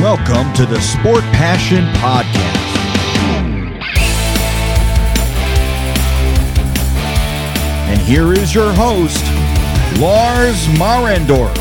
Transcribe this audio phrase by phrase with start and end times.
[0.00, 2.76] Welcome to the Sport Passion Podcast.
[7.88, 9.24] And here is your host,
[9.98, 11.52] Lars Marendorf.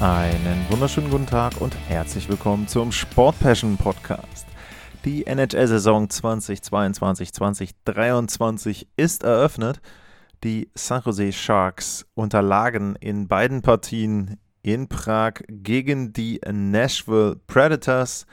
[0.00, 4.48] Einen wunderschönen guten Tag und herzlich willkommen zum Sport Passion Podcast.
[5.04, 9.80] Die NHL-Saison 2022-2023 ist eröffnet.
[10.44, 18.26] Die San Jose Sharks unterlagen in beiden Partien in Prag gegen die Nashville Predators.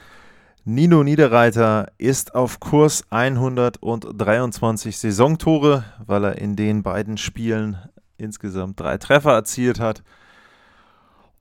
[0.66, 7.78] Nino Niederreiter ist auf Kurs 123 Saisontore, weil er in den beiden Spielen
[8.18, 10.04] insgesamt drei Treffer erzielt hat.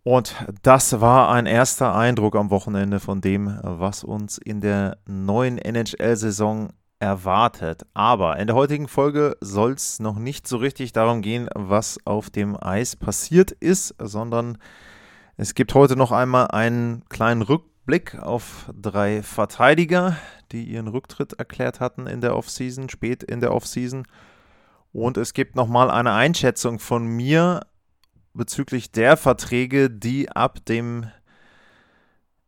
[0.05, 5.59] Und das war ein erster Eindruck am Wochenende von dem, was uns in der neuen
[5.59, 7.87] NHL-Saison erwartet.
[7.95, 12.31] Aber in der heutigen Folge soll es noch nicht so richtig darum gehen, was auf
[12.31, 14.59] dem Eis passiert ist, sondern
[15.37, 20.17] es gibt heute noch einmal einen kleinen Rückblick auf drei Verteidiger,
[20.53, 24.07] die ihren Rücktritt erklärt hatten in der Offseason, spät in der Offseason.
[24.93, 27.61] Und es gibt nochmal eine Einschätzung von mir
[28.35, 31.07] bezüglich der Verträge, die ab dem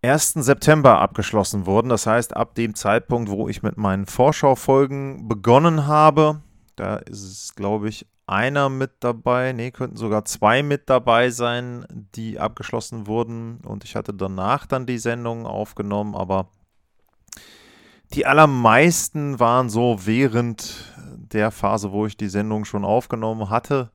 [0.02, 0.32] 1.
[0.34, 1.88] September abgeschlossen wurden.
[1.88, 6.42] Das heißt, ab dem Zeitpunkt, wo ich mit meinen Vorschaufolgen begonnen habe,
[6.74, 11.86] da ist es, glaube ich, einer mit dabei, ne, könnten sogar zwei mit dabei sein,
[12.14, 13.60] die abgeschlossen wurden.
[13.64, 16.48] Und ich hatte danach dann die Sendung aufgenommen, aber
[18.14, 20.92] die allermeisten waren so während
[21.32, 23.90] der Phase, wo ich die Sendung schon aufgenommen hatte.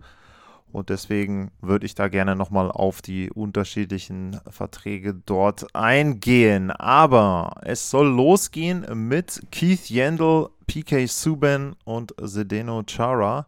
[0.77, 6.69] Und deswegen würde ich da gerne nochmal auf die unterschiedlichen Verträge dort eingehen.
[6.69, 13.47] Aber es soll losgehen mit Keith Yandel, PK Subban und Zdeno Chara.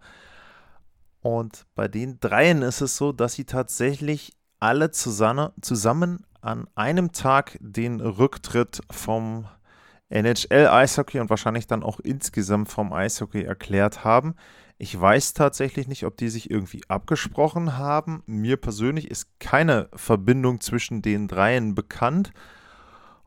[1.22, 7.12] Und bei den dreien ist es so, dass sie tatsächlich alle zusammen, zusammen an einem
[7.12, 9.46] Tag den Rücktritt vom
[10.10, 14.34] NHL Eishockey und wahrscheinlich dann auch insgesamt vom Eishockey erklärt haben.
[14.82, 18.24] Ich weiß tatsächlich nicht, ob die sich irgendwie abgesprochen haben.
[18.28, 22.32] Mir persönlich ist keine Verbindung zwischen den dreien bekannt.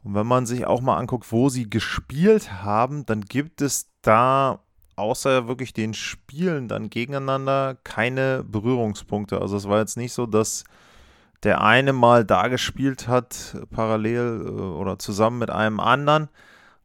[0.03, 4.61] Und wenn man sich auch mal anguckt, wo sie gespielt haben, dann gibt es da
[4.97, 9.39] außer wirklich den Spielen dann gegeneinander keine Berührungspunkte.
[9.39, 10.65] Also es war jetzt nicht so, dass
[11.43, 16.31] der eine mal da gespielt hat, parallel äh, oder zusammen mit einem anderen.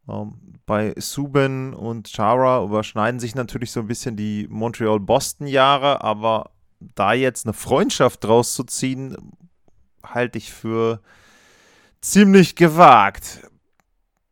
[0.08, 0.36] Ähm,
[0.66, 7.46] bei Subin und Chara überschneiden sich natürlich so ein bisschen die Montreal-Boston-Jahre, aber da jetzt
[7.46, 9.16] eine Freundschaft draus zu ziehen,
[10.04, 11.02] halte ich für
[12.02, 13.50] ziemlich gewagt.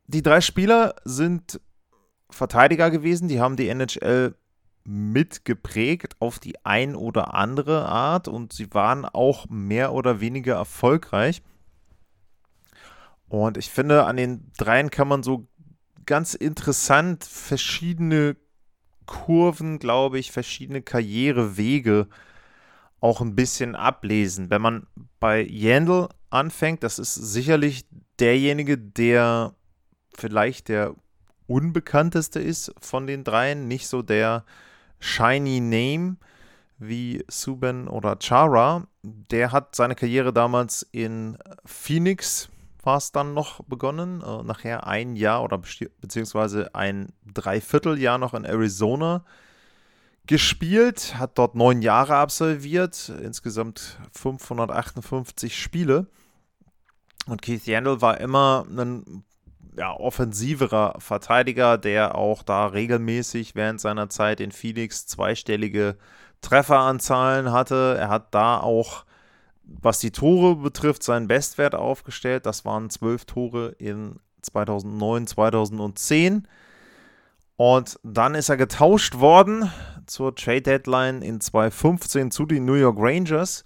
[0.08, 1.60] Die drei Spieler sind
[2.30, 4.36] Verteidiger gewesen, die haben die NHL
[4.84, 11.42] mitgeprägt auf die ein oder andere Art und sie waren auch mehr oder weniger erfolgreich.
[13.28, 15.48] Und ich finde, an den dreien kann man so
[16.06, 18.36] ganz interessant verschiedene
[19.06, 22.08] Kurven, glaube ich, verschiedene Karrierewege
[23.02, 24.50] auch ein bisschen ablesen.
[24.50, 24.88] Wenn man
[25.20, 27.86] bei Yandel anfängt, das ist sicherlich
[28.20, 29.54] derjenige, der
[30.16, 30.96] vielleicht der
[31.48, 34.44] unbekannteste ist von den dreien, nicht so der
[35.00, 36.18] shiny Name
[36.80, 38.88] wie Subban oder Chara.
[39.04, 42.50] Der hat seine Karriere damals in Phoenix
[42.86, 44.22] war es dann noch begonnen.
[44.22, 45.60] Äh, nachher ein Jahr oder
[46.02, 49.24] beziehungsweise ein Dreivierteljahr noch in Arizona
[50.28, 56.08] gespielt, hat dort neun Jahre absolviert, insgesamt 558 Spiele.
[57.28, 59.24] Und Keith Yandel war immer ein
[59.78, 65.98] ja, offensiverer Verteidiger, der auch da regelmäßig während seiner Zeit in Phoenix zweistellige
[66.42, 67.98] Trefferanzahlen hatte.
[68.00, 69.06] Er hat da auch
[69.68, 72.46] was die Tore betrifft, seinen Bestwert aufgestellt.
[72.46, 76.48] Das waren zwölf Tore in 2009, 2010.
[77.58, 79.72] Und dann ist er getauscht worden
[80.06, 83.64] zur Trade Deadline in 2015 zu den New York Rangers.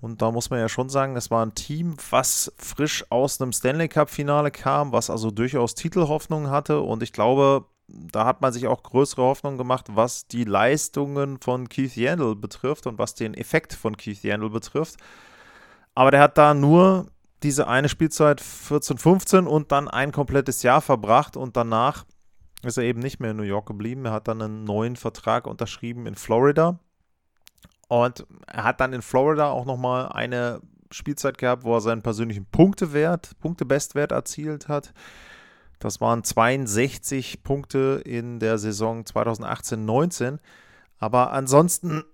[0.00, 3.52] Und da muss man ja schon sagen, das war ein Team, was frisch aus einem
[3.52, 6.80] Stanley Cup-Finale kam, was also durchaus Titelhoffnung hatte.
[6.80, 11.68] Und ich glaube, da hat man sich auch größere Hoffnung gemacht, was die Leistungen von
[11.68, 14.96] Keith Yandel betrifft und was den Effekt von Keith Yandel betrifft.
[15.94, 17.06] Aber der hat da nur
[17.42, 22.04] diese eine Spielzeit 14, 15 und dann ein komplettes Jahr verbracht und danach
[22.62, 24.04] ist er eben nicht mehr in New York geblieben.
[24.04, 26.78] Er hat dann einen neuen Vertrag unterschrieben in Florida.
[27.88, 30.60] Und er hat dann in Florida auch nochmal eine
[30.92, 34.92] Spielzeit gehabt, wo er seinen persönlichen Punktewert, Punktebestwert erzielt hat.
[35.80, 40.38] Das waren 62 Punkte in der Saison 2018-19.
[40.98, 42.04] Aber ansonsten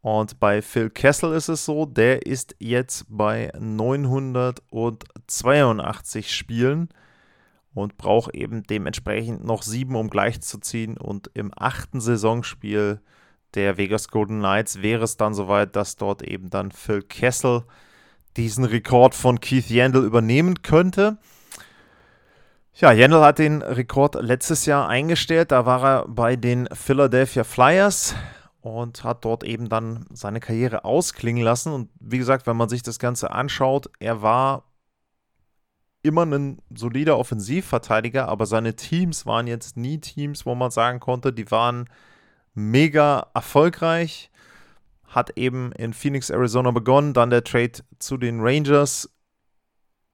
[0.00, 6.88] Und bei Phil Kessel ist es so, der ist jetzt bei 982 Spielen
[7.74, 10.96] und braucht eben dementsprechend noch sieben, um gleich zu ziehen.
[10.96, 13.00] Und im achten Saisonspiel
[13.54, 17.64] der Vegas Golden Knights wäre es dann soweit, dass dort eben dann Phil Kessel
[18.36, 21.18] diesen Rekord von Keith Yandel übernehmen könnte.
[22.74, 25.50] Ja, Yandel hat den Rekord letztes Jahr eingestellt.
[25.50, 28.14] Da war er bei den Philadelphia Flyers
[28.60, 31.72] und hat dort eben dann seine Karriere ausklingen lassen.
[31.72, 34.64] Und wie gesagt, wenn man sich das Ganze anschaut, er war
[36.02, 41.32] immer ein solider Offensivverteidiger, aber seine Teams waren jetzt nie Teams, wo man sagen konnte,
[41.32, 41.88] die waren
[42.54, 44.30] mega erfolgreich.
[45.06, 49.10] Hat eben in Phoenix, Arizona begonnen, dann der Trade zu den Rangers.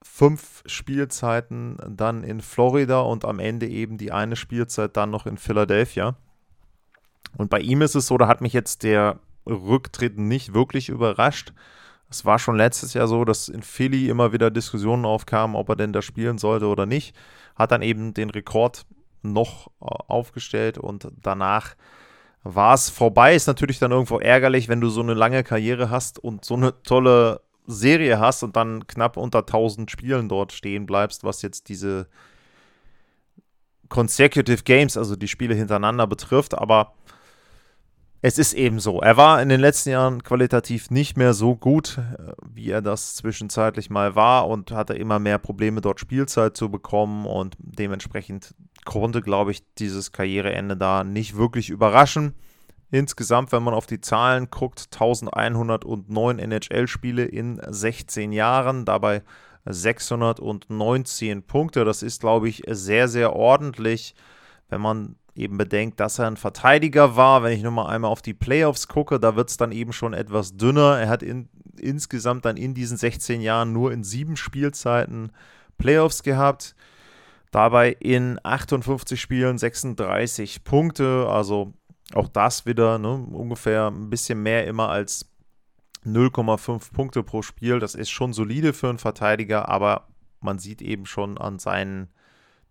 [0.02, 5.38] Fünf Spielzeiten dann in Florida und am Ende eben die eine Spielzeit dann noch in
[5.38, 6.17] Philadelphia.
[7.36, 11.52] Und bei ihm ist es so, da hat mich jetzt der Rücktritt nicht wirklich überrascht.
[12.10, 15.76] Es war schon letztes Jahr so, dass in Philly immer wieder Diskussionen aufkamen, ob er
[15.76, 17.14] denn da spielen sollte oder nicht.
[17.56, 18.86] Hat dann eben den Rekord
[19.22, 21.74] noch äh, aufgestellt und danach
[22.42, 23.34] war es vorbei.
[23.34, 26.82] Ist natürlich dann irgendwo ärgerlich, wenn du so eine lange Karriere hast und so eine
[26.82, 32.06] tolle Serie hast und dann knapp unter 1000 Spielen dort stehen bleibst, was jetzt diese
[33.94, 36.58] Consecutive Games, also die Spiele hintereinander betrifft.
[36.58, 36.94] Aber
[38.23, 39.00] es ist eben so.
[39.00, 43.14] Er war in den letzten Jahren qualitativ nicht mehr so gut, äh, wie er das
[43.14, 49.23] zwischenzeitlich mal war und hatte immer mehr Probleme, dort Spielzeit zu bekommen und dementsprechend konnte,
[49.23, 52.35] glaube ich, dieses Karriereende da nicht wirklich überraschen.
[52.91, 59.23] Insgesamt, wenn man auf die Zahlen guckt, 1109 NHL-Spiele in 16 Jahren, dabei
[59.66, 61.84] 619 Punkte.
[61.84, 64.14] Das ist, glaube ich, sehr, sehr ordentlich,
[64.69, 67.43] wenn man eben bedenkt, dass er ein Verteidiger war.
[67.43, 70.56] Wenn ich nochmal einmal auf die Playoffs gucke, da wird es dann eben schon etwas
[70.56, 70.99] dünner.
[70.99, 75.32] Er hat in, insgesamt dann in diesen 16 Jahren nur in sieben Spielzeiten
[75.78, 76.76] Playoffs gehabt.
[77.50, 81.26] Dabei in 58 Spielen 36 Punkte.
[81.28, 81.72] Also
[82.12, 85.33] auch das wieder ne, ungefähr ein bisschen mehr immer als
[86.04, 87.78] 0,5 Punkte pro Spiel.
[87.78, 90.08] Das ist schon solide für einen Verteidiger, aber
[90.40, 92.08] man sieht eben schon an seinen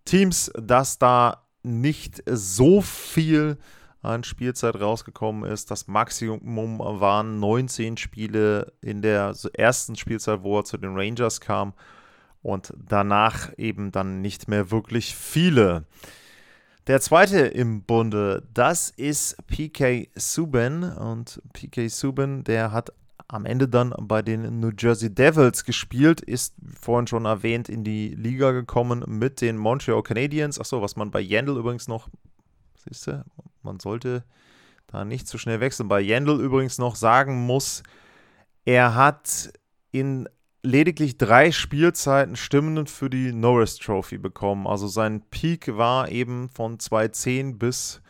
[0.04, 3.58] Teams, dass da nicht so viel
[4.02, 5.70] an Spielzeit rausgekommen ist.
[5.70, 11.72] Das Maximum waren 19 Spiele in der ersten Spielzeit, wo er zu den Rangers kam.
[12.42, 15.86] Und danach eben dann nicht mehr wirklich viele.
[16.86, 20.84] Der zweite im Bunde, das ist PK Subban.
[20.84, 22.92] Und PK Subban, der hat
[23.28, 28.08] am Ende dann bei den New Jersey Devils gespielt, ist vorhin schon erwähnt in die
[28.08, 30.60] Liga gekommen mit den Montreal Canadiens.
[30.60, 32.08] Achso, was man bei Yandel übrigens noch,
[32.76, 33.24] siehst du,
[33.62, 34.24] man sollte
[34.86, 35.88] da nicht zu schnell wechseln.
[35.88, 37.82] Bei Yandel übrigens noch sagen muss,
[38.64, 39.52] er hat
[39.90, 40.28] in
[40.62, 44.66] lediglich drei Spielzeiten Stimmen für die Norris Trophy bekommen.
[44.66, 48.00] Also sein Peak war eben von 2010 bis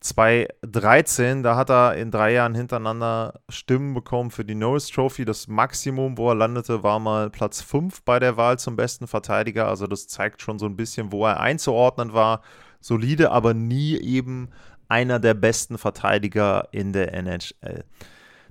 [0.00, 5.26] 2013, da hat er in drei Jahren hintereinander Stimmen bekommen für die Norris Trophy.
[5.26, 9.68] Das Maximum, wo er landete, war mal Platz 5 bei der Wahl zum besten Verteidiger.
[9.68, 12.40] Also das zeigt schon so ein bisschen, wo er einzuordnen war.
[12.80, 14.48] Solide, aber nie eben
[14.88, 17.84] einer der besten Verteidiger in der NHL.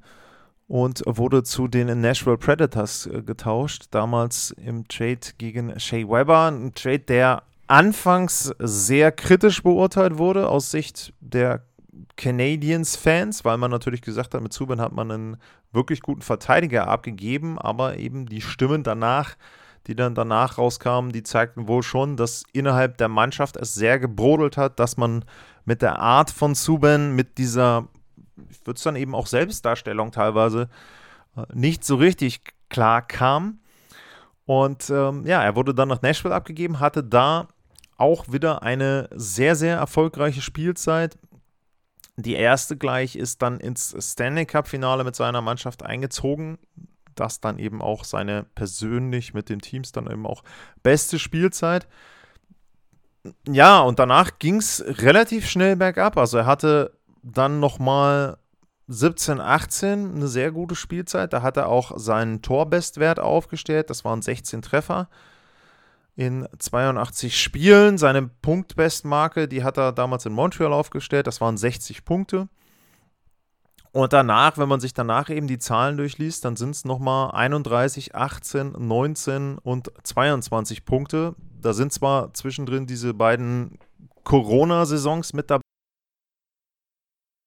[0.66, 6.49] und wurde zu den Nashville Predators äh, getauscht, damals im Trade gegen Shea Weber.
[6.49, 11.62] Ein Trade, der anfangs sehr kritisch beurteilt wurde aus Sicht der
[12.16, 15.37] Canadiens-Fans, weil man natürlich gesagt hat, mit Subban hat man einen
[15.73, 19.37] wirklich guten Verteidiger abgegeben, aber eben die Stimmen danach,
[19.88, 24.57] die dann danach rauskamen, die zeigten wohl schon, dass innerhalb der Mannschaft es sehr gebrodelt
[24.57, 25.25] hat, dass man
[25.64, 27.88] mit der Art von Subban, mit dieser
[28.64, 30.68] wird es dann eben auch Selbstdarstellung teilweise
[31.37, 33.61] äh, nicht so richtig klar kam.
[34.45, 37.49] Und ähm, ja, er wurde dann nach Nashville abgegeben, hatte da
[37.97, 41.18] auch wieder eine sehr, sehr erfolgreiche Spielzeit.
[42.16, 46.59] Die erste gleich ist dann ins Stanley Cup-Finale mit seiner Mannschaft eingezogen.
[47.18, 50.42] Das dann eben auch seine persönlich mit den Teams dann eben auch
[50.82, 51.87] beste Spielzeit.
[53.46, 56.16] Ja, und danach ging es relativ schnell bergab.
[56.16, 58.38] Also er hatte dann nochmal
[58.88, 61.32] 17, 18 eine sehr gute Spielzeit.
[61.32, 63.90] Da hat er auch seinen Torbestwert aufgestellt.
[63.90, 65.08] Das waren 16 Treffer
[66.16, 67.98] in 82 Spielen.
[67.98, 71.26] Seine Punktbestmarke, die hat er damals in Montreal aufgestellt.
[71.26, 72.48] Das waren 60 Punkte.
[73.92, 78.14] Und danach, wenn man sich danach eben die Zahlen durchliest, dann sind es nochmal 31,
[78.14, 81.35] 18, 19 und 22 Punkte.
[81.61, 83.78] Da sind zwar zwischendrin diese beiden
[84.25, 85.62] Corona-Saisons mit dabei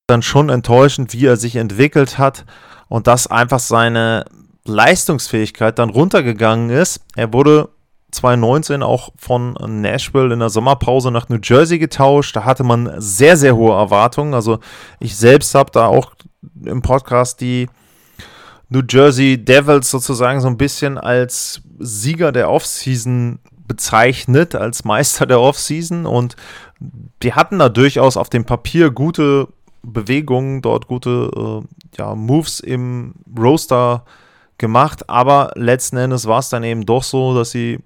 [0.07, 2.45] dann schon enttäuschend, wie er sich entwickelt hat
[2.89, 4.25] und dass einfach seine
[4.65, 6.99] Leistungsfähigkeit dann runtergegangen ist.
[7.15, 7.69] Er wurde
[8.11, 12.35] 2019 auch von Nashville in der Sommerpause nach New Jersey getauscht.
[12.35, 14.33] Da hatte man sehr, sehr hohe Erwartungen.
[14.33, 14.59] Also
[14.99, 16.11] ich selbst habe da auch
[16.63, 17.67] im Podcast die
[18.69, 25.41] New Jersey Devils sozusagen so ein bisschen als Sieger der Offseason bezeichnet, als Meister der
[25.41, 26.05] Offseason.
[26.05, 26.35] Und
[27.21, 29.49] die hatten da durchaus auf dem Papier gute
[29.83, 34.05] Bewegungen, dort gute äh, ja, Moves im Roster
[34.57, 37.79] gemacht, aber letzten Endes war es dann eben doch so, dass sie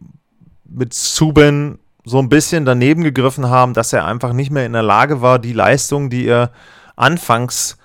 [0.65, 4.83] mit Subin so ein bisschen daneben gegriffen haben, dass er einfach nicht mehr in der
[4.83, 6.51] Lage war, die Leistung, die er
[6.95, 7.77] anfangs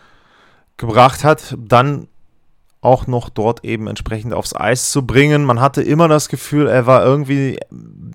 [0.80, 2.08] gebracht hat, dann
[2.80, 5.44] auch noch dort eben entsprechend aufs Eis zu bringen.
[5.44, 7.60] Man hatte immer das Gefühl, er war irgendwie,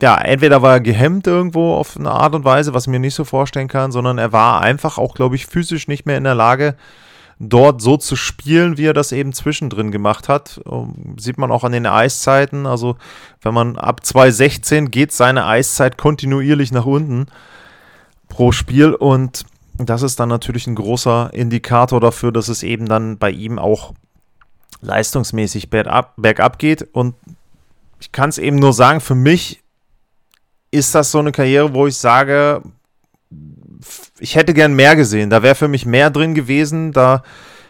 [0.02, 3.14] ja, entweder war er gehemmt irgendwo auf eine Art und Weise, was ich mir nicht
[3.14, 6.34] so vorstellen kann, sondern er war einfach auch, glaube ich, physisch nicht mehr in der
[6.34, 6.76] Lage,
[7.38, 10.60] dort so zu spielen, wie er das eben zwischendrin gemacht hat.
[10.66, 12.66] Um, sieht man auch an den Eiszeiten.
[12.66, 12.96] Also,
[13.42, 17.28] wenn man ab 2016 geht seine Eiszeit kontinuierlich nach unten
[18.30, 19.46] pro Spiel und
[19.78, 23.94] das ist dann natürlich ein großer Indikator dafür, dass es eben dann bei ihm auch
[24.82, 26.84] leistungsmäßig bergab, bergab geht.
[26.94, 27.16] Und
[28.00, 29.62] ich kann es eben nur sagen, für mich
[30.72, 32.62] ist das so eine Karriere, wo ich sage,
[34.20, 35.30] ich hätte gern mehr gesehen.
[35.30, 36.92] Da wäre für mich mehr drin gewesen.
[36.92, 37.24] Da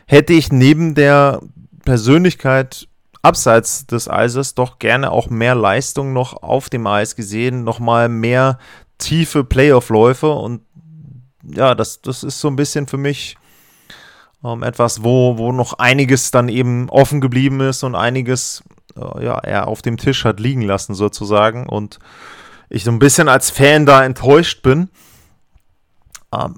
[0.06, 1.42] hätte ich neben der
[1.84, 2.88] Persönlichkeit
[3.22, 8.60] abseits des Eises doch gerne auch mehr Leistung noch auf dem Eis gesehen, nochmal mehr
[9.00, 10.62] tiefe Playoff-Läufe und
[11.54, 13.38] ja, das, das ist so ein bisschen für mich
[14.44, 18.64] ähm, etwas, wo, wo noch einiges dann eben offen geblieben ist und einiges
[18.96, 22.00] äh, ja, er auf dem Tisch hat liegen lassen sozusagen und
[22.70, 24.90] ich so ein bisschen als Fan da enttäuscht bin.
[26.34, 26.56] Ähm,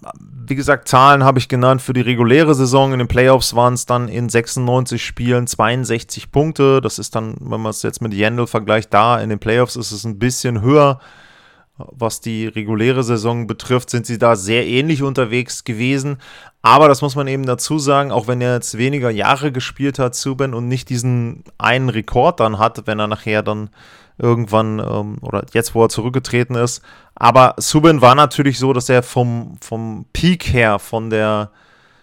[0.48, 2.94] wie gesagt, Zahlen habe ich genannt für die reguläre Saison.
[2.94, 6.80] In den Playoffs waren es dann in 96 Spielen 62 Punkte.
[6.80, 9.92] Das ist dann, wenn man es jetzt mit Yandel vergleicht, da in den Playoffs ist
[9.92, 11.00] es ein bisschen höher.
[11.78, 16.18] Was die reguläre Saison betrifft, sind sie da sehr ähnlich unterwegs gewesen.
[16.64, 20.16] Aber das muss man eben dazu sagen, auch wenn er jetzt weniger Jahre gespielt hat,
[20.16, 23.70] Subban, und nicht diesen einen Rekord dann hat, wenn er nachher dann
[24.18, 26.82] irgendwann ähm, oder jetzt, wo er zurückgetreten ist.
[27.16, 31.52] Aber Subban war natürlich so, dass er vom, vom Peak her, von der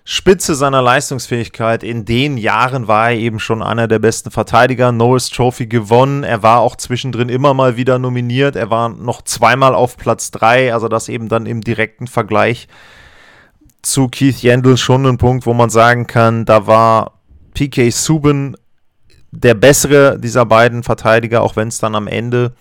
[0.07, 1.83] Spitze seiner Leistungsfähigkeit.
[1.83, 4.93] In den Jahren war er eben schon einer der besten Verteidiger.
[4.93, 6.25] Norris Trophy gewonnen.
[6.25, 8.55] Er war auch zwischendrin immer mal wieder nominiert.
[8.55, 12.69] Er war noch zweimal auf Platz 3, also das eben dann im direkten Vergleich
[13.81, 17.21] zu Keith Yandel schon ein Punkt, wo man sagen kann, da war
[17.55, 18.57] PK Subban
[19.31, 22.55] der bessere dieser beiden Verteidiger, auch wenn es dann am Ende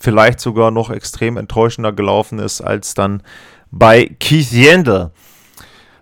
[0.00, 3.22] vielleicht sogar noch extrem enttäuschender gelaufen ist als dann
[3.70, 5.10] bei Keith Yandel.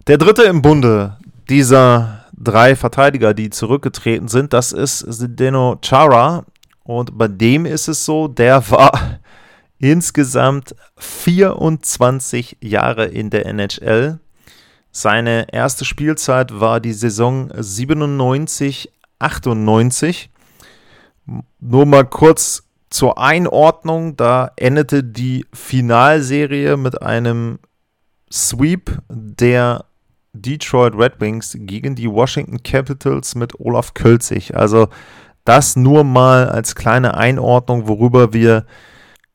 [0.09, 1.16] Der dritte im Bunde
[1.49, 6.44] dieser drei Verteidiger, die zurückgetreten sind, das ist Zdeno Chara.
[6.82, 9.21] Und bei dem ist es so, der war
[9.78, 14.18] insgesamt 24 Jahre in der NHL.
[14.90, 18.90] Seine erste Spielzeit war die Saison 97,
[19.21, 20.30] 98.
[21.61, 27.61] Nur mal kurz zur Einordnung, da endete die Finalserie mit einem
[28.30, 29.85] Sweep der
[30.32, 34.56] Detroit Red Wings gegen die Washington Capitals mit Olaf Kölzig.
[34.56, 34.88] Also
[35.44, 38.66] das nur mal als kleine Einordnung, worüber wir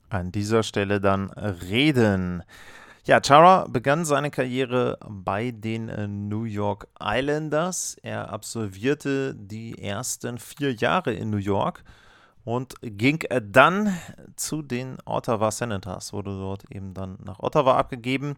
[0.09, 2.43] an dieser Stelle dann reden.
[3.03, 7.95] Ja, Chara begann seine Karriere bei den äh, New York Islanders.
[8.03, 11.83] Er absolvierte die ersten vier Jahre in New York
[12.43, 13.19] und ging
[13.51, 13.97] dann
[14.35, 18.35] zu den Ottawa Senators, wurde dort eben dann nach Ottawa abgegeben.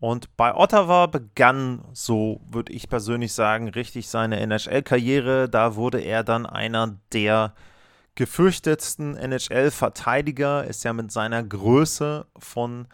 [0.00, 5.48] Und bei Ottawa begann, so würde ich persönlich sagen, richtig seine NHL-Karriere.
[5.48, 7.54] Da wurde er dann einer der
[8.14, 12.86] gefürchtetsten NHL-Verteidiger, ist ja mit seiner Größe von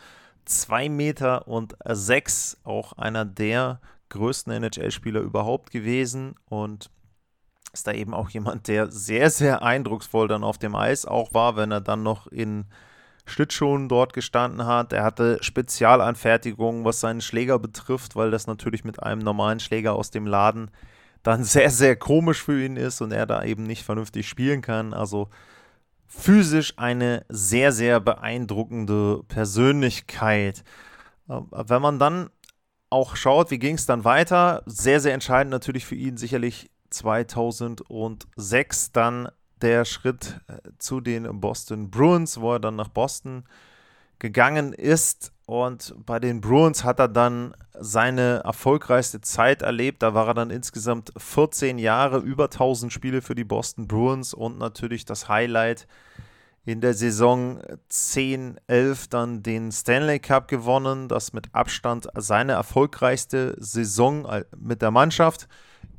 [0.46, 6.90] 2 Meter und 6 auch einer der größten NHL-Spieler überhaupt gewesen und
[7.72, 11.56] ist da eben auch jemand, der sehr, sehr eindrucksvoll dann auf dem Eis auch war,
[11.56, 12.64] wenn er dann noch in
[13.30, 14.92] Schlittschuhen dort gestanden hat.
[14.92, 20.10] Er hatte Spezialanfertigungen, was seinen Schläger betrifft, weil das natürlich mit einem normalen Schläger aus
[20.10, 20.70] dem Laden
[21.22, 24.92] dann sehr, sehr komisch für ihn ist und er da eben nicht vernünftig spielen kann.
[24.92, 25.28] Also
[26.06, 30.64] physisch eine sehr, sehr beeindruckende Persönlichkeit.
[31.28, 32.30] Äh, wenn man dann
[32.90, 38.92] auch schaut, wie ging es dann weiter, sehr, sehr entscheidend natürlich für ihn sicherlich 2006
[38.92, 39.28] dann
[39.62, 43.44] der Schritt äh, zu den Boston Bruins, wo er dann nach Boston
[44.18, 45.32] gegangen ist.
[45.46, 50.02] Und bei den Bruins hat er dann seine erfolgreichste Zeit erlebt.
[50.02, 54.58] Da war er dann insgesamt 14 Jahre, über 1000 Spiele für die Boston Bruins und
[54.58, 55.88] natürlich das Highlight
[56.64, 61.08] in der Saison 10, 11 dann den Stanley Cup gewonnen.
[61.08, 65.48] Das mit Abstand seine erfolgreichste Saison äh, mit der Mannschaft.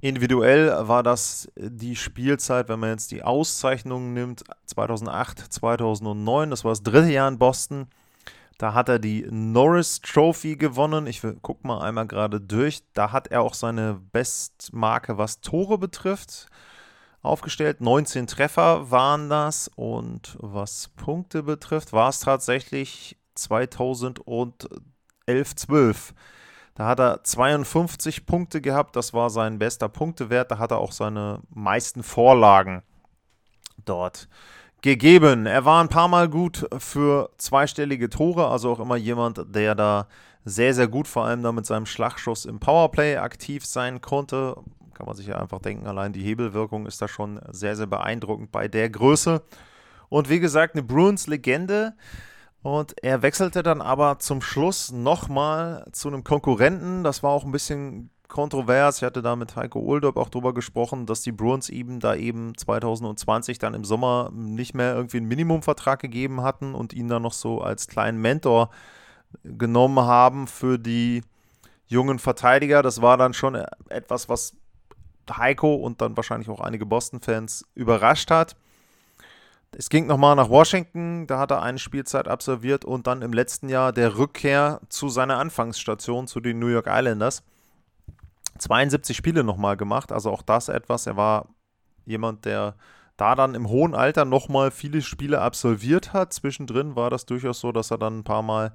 [0.02, 6.50] Individuell war das die Spielzeit, wenn man jetzt die Auszeichnungen nimmt, 2008, 2009.
[6.50, 7.88] Das war das dritte Jahr in Boston.
[8.58, 11.06] Da hat er die Norris Trophy gewonnen.
[11.06, 12.82] Ich gucke mal einmal gerade durch.
[12.94, 16.48] Da hat er auch seine Bestmarke, was Tore betrifft,
[17.22, 17.82] aufgestellt.
[17.82, 19.68] 19 Treffer waren das.
[19.76, 24.66] Und was Punkte betrifft, war es tatsächlich 2011,
[25.56, 26.14] 12.
[26.76, 30.52] Da hat er 52 Punkte gehabt, das war sein bester Punktewert.
[30.52, 32.82] Da hat er auch seine meisten Vorlagen
[33.86, 34.30] dort
[34.82, 35.46] gegeben.
[35.46, 40.08] Er war ein paar Mal gut für zweistellige Tore, also auch immer jemand, der da
[40.44, 44.56] sehr, sehr gut vor allem da mit seinem Schlagschuss im Powerplay aktiv sein konnte.
[44.94, 48.52] Kann man sich ja einfach denken, allein die Hebelwirkung ist da schon sehr, sehr beeindruckend
[48.52, 49.44] bei der Größe.
[50.10, 51.94] Und wie gesagt, eine Bruins-Legende.
[52.64, 57.04] Und er wechselte dann aber zum Schluss nochmal zu einem Konkurrenten.
[57.04, 58.98] Das war auch ein bisschen kontrovers.
[58.98, 62.56] Ich hatte da mit Heiko Oldorp auch drüber gesprochen, dass die Bruins ihm da eben
[62.56, 67.34] 2020 dann im Sommer nicht mehr irgendwie einen Minimumvertrag gegeben hatten und ihn dann noch
[67.34, 68.70] so als kleinen Mentor
[69.44, 71.24] genommen haben für die
[71.88, 72.84] jungen Verteidiger.
[72.84, 73.56] Das war dann schon
[73.90, 74.56] etwas, was
[75.30, 78.56] Heiko und dann wahrscheinlich auch einige Boston-Fans überrascht hat.
[79.78, 83.70] Es ging nochmal nach Washington, da hat er eine Spielzeit absolviert und dann im letzten
[83.70, 87.44] Jahr der Rückkehr zu seiner Anfangsstation, zu den New York Islanders.
[88.58, 91.08] 72 Spiele nochmal gemacht, also auch das etwas.
[91.08, 91.48] Er war
[92.06, 92.76] jemand, der
[93.16, 96.34] da dann im hohen Alter nochmal viele Spiele absolviert hat.
[96.34, 98.74] Zwischendrin war das durchaus so, dass er dann ein paar Mal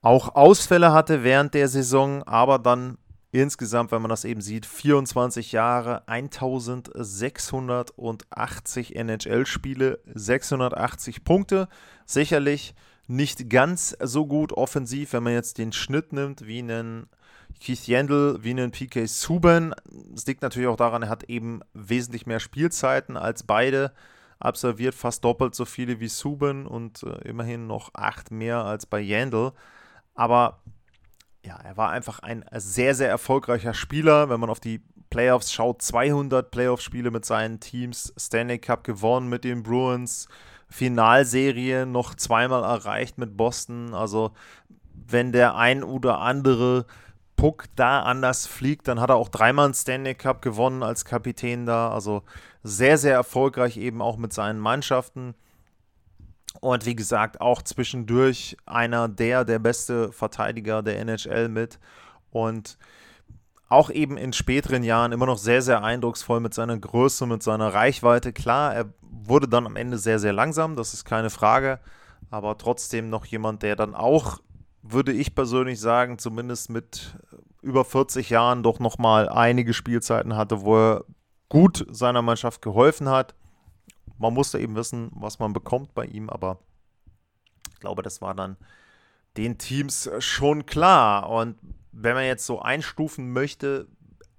[0.00, 2.98] auch Ausfälle hatte während der Saison, aber dann
[3.30, 11.68] Insgesamt, wenn man das eben sieht, 24 Jahre, 1680 NHL-Spiele, 680 Punkte.
[12.06, 12.74] Sicherlich
[13.06, 17.10] nicht ganz so gut offensiv, wenn man jetzt den Schnitt nimmt, wie einen
[17.60, 19.74] Keith Yandel, wie einen PK Subban.
[20.10, 23.92] Das liegt natürlich auch daran, er hat eben wesentlich mehr Spielzeiten als beide
[24.38, 29.00] absolviert, fast doppelt so viele wie Subban und äh, immerhin noch acht mehr als bei
[29.00, 29.52] Yandel.
[30.14, 30.60] Aber
[31.44, 34.28] ja, er war einfach ein sehr, sehr erfolgreicher Spieler.
[34.28, 39.44] Wenn man auf die Playoffs schaut, 200 Playoff-Spiele mit seinen Teams, Stanley Cup gewonnen mit
[39.44, 40.28] den Bruins,
[40.68, 43.94] Finalserie noch zweimal erreicht mit Boston.
[43.94, 44.32] Also
[44.92, 46.84] wenn der ein oder andere
[47.36, 51.64] Puck da anders fliegt, dann hat er auch dreimal einen Stanley Cup gewonnen als Kapitän
[51.64, 51.90] da.
[51.90, 52.22] Also
[52.62, 55.34] sehr, sehr erfolgreich eben auch mit seinen Mannschaften.
[56.60, 61.78] Und wie gesagt, auch zwischendurch einer der, der beste Verteidiger der NHL mit.
[62.30, 62.78] Und
[63.68, 67.74] auch eben in späteren Jahren immer noch sehr, sehr eindrucksvoll mit seiner Größe, mit seiner
[67.74, 68.32] Reichweite.
[68.32, 71.80] Klar, er wurde dann am Ende sehr, sehr langsam, das ist keine Frage.
[72.30, 74.40] Aber trotzdem noch jemand, der dann auch
[74.82, 77.16] würde ich persönlich sagen, zumindest mit
[77.62, 81.04] über 40 Jahren doch nochmal einige Spielzeiten hatte, wo er
[81.48, 83.34] gut seiner Mannschaft geholfen hat.
[84.18, 86.58] Man musste eben wissen, was man bekommt bei ihm, aber
[87.72, 88.56] ich glaube, das war dann
[89.36, 91.28] den Teams schon klar.
[91.30, 91.56] Und
[91.92, 93.86] wenn man jetzt so einstufen möchte,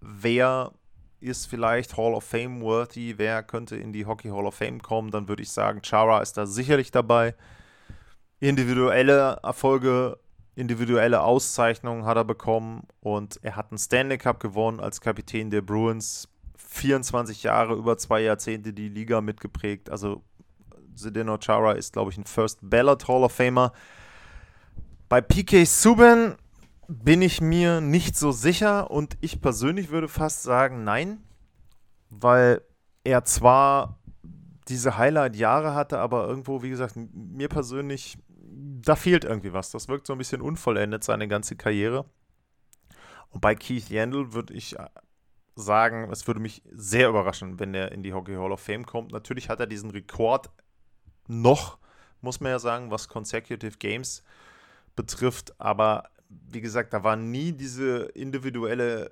[0.02, 0.74] wer
[1.22, 5.12] ist vielleicht Hall of Fame worthy, wer könnte in die Hockey Hall of Fame kommen,
[5.12, 7.36] dann würde ich sagen, Chara ist da sicherlich dabei.
[8.40, 10.18] Individuelle Erfolge
[10.60, 15.62] individuelle Auszeichnungen hat er bekommen und er hat einen Stanley Cup gewonnen als Kapitän der
[15.62, 16.28] Bruins.
[16.80, 19.90] 24 Jahre, über zwei Jahrzehnte die Liga mitgeprägt.
[19.90, 20.24] Also
[20.96, 23.74] Zdeno Chara ist, glaube ich, ein First Ballot Hall of Famer.
[25.08, 26.36] Bei PK Subban
[26.88, 31.24] bin ich mir nicht so sicher und ich persönlich würde fast sagen, nein,
[32.10, 32.62] weil
[33.04, 34.00] er zwar
[34.68, 38.18] diese Highlight-Jahre hatte, aber irgendwo, wie gesagt, mir persönlich
[38.82, 39.72] da fehlt irgendwie was.
[39.72, 42.06] Das wirkt so ein bisschen unvollendet, seine ganze Karriere.
[43.30, 44.88] Und bei Keith Yandel würde ich äh,
[45.56, 49.12] sagen, es würde mich sehr überraschen, wenn er in die Hockey Hall of Fame kommt.
[49.12, 50.50] Natürlich hat er diesen Rekord
[51.28, 51.78] noch,
[52.22, 54.24] muss man ja sagen, was Consecutive Games
[54.96, 55.60] betrifft.
[55.60, 59.12] Aber wie gesagt, da war nie diese individuelle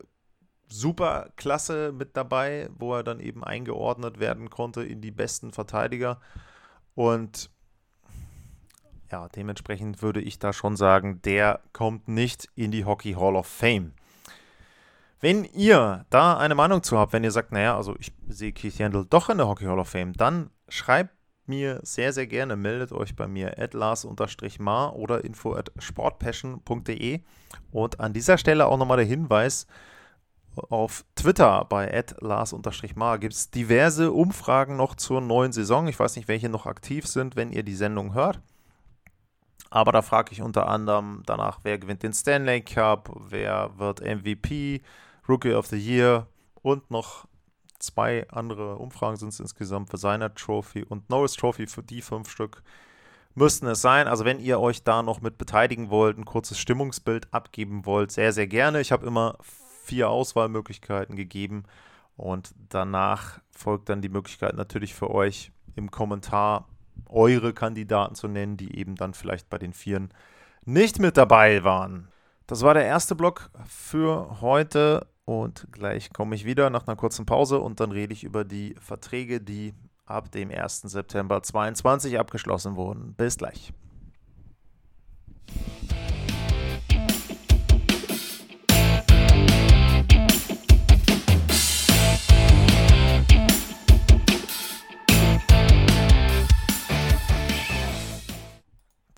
[0.70, 6.20] Superklasse mit dabei, wo er dann eben eingeordnet werden konnte in die besten Verteidiger.
[6.96, 7.50] Und
[9.12, 13.48] ja, dementsprechend würde ich da schon sagen, der kommt nicht in die Hockey Hall of
[13.48, 13.94] Fame.
[15.20, 18.78] Wenn ihr da eine Meinung zu habt, wenn ihr sagt, naja, also ich sehe Keith
[18.78, 21.16] Yandel doch in der Hockey Hall of Fame, dann schreibt
[21.48, 27.22] mir sehr, sehr gerne, meldet euch bei mir at lars-mar oder info at sportpassion.de
[27.72, 29.66] und an dieser Stelle auch nochmal der Hinweis,
[30.70, 35.88] auf Twitter bei lars-mar gibt es diverse Umfragen noch zur neuen Saison.
[35.88, 38.42] Ich weiß nicht, welche noch aktiv sind, wenn ihr die Sendung hört.
[39.70, 44.82] Aber da frage ich unter anderem danach, wer gewinnt den Stanley Cup, wer wird MVP,
[45.28, 46.28] Rookie of the Year
[46.62, 47.28] und noch
[47.80, 49.98] zwei andere Umfragen sind es insgesamt für
[50.36, 52.64] Trophy und Norris Trophy für die fünf Stück
[53.38, 54.08] müssten es sein.
[54.08, 58.34] Also wenn ihr euch da noch mit beteiligen wollt, ein kurzes Stimmungsbild abgeben wollt, sehr,
[58.34, 58.82] sehr gerne.
[58.82, 59.38] Ich habe immer
[59.84, 61.64] vier Auswahlmöglichkeiten gegeben
[62.16, 66.68] und danach folgt dann die Möglichkeit natürlich für euch im Kommentar
[67.06, 70.12] eure Kandidaten zu nennen, die eben dann vielleicht bei den Vieren
[70.66, 72.10] nicht mit dabei waren.
[72.48, 77.26] Das war der erste Block für heute und gleich komme ich wieder nach einer kurzen
[77.26, 79.74] Pause und dann rede ich über die Verträge, die
[80.06, 80.84] ab dem 1.
[80.84, 83.14] September 2022 abgeschlossen wurden.
[83.14, 83.74] Bis gleich.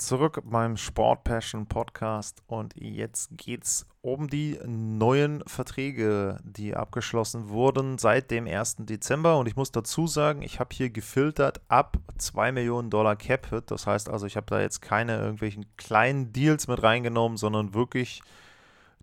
[0.09, 7.49] Zurück beim Sport Passion Podcast und jetzt geht es um die neuen Verträge, die abgeschlossen
[7.49, 8.77] wurden seit dem 1.
[8.79, 9.37] Dezember.
[9.37, 13.69] Und ich muss dazu sagen, ich habe hier gefiltert ab 2 Millionen Dollar Cap Hit.
[13.69, 18.23] Das heißt also, ich habe da jetzt keine irgendwelchen kleinen Deals mit reingenommen, sondern wirklich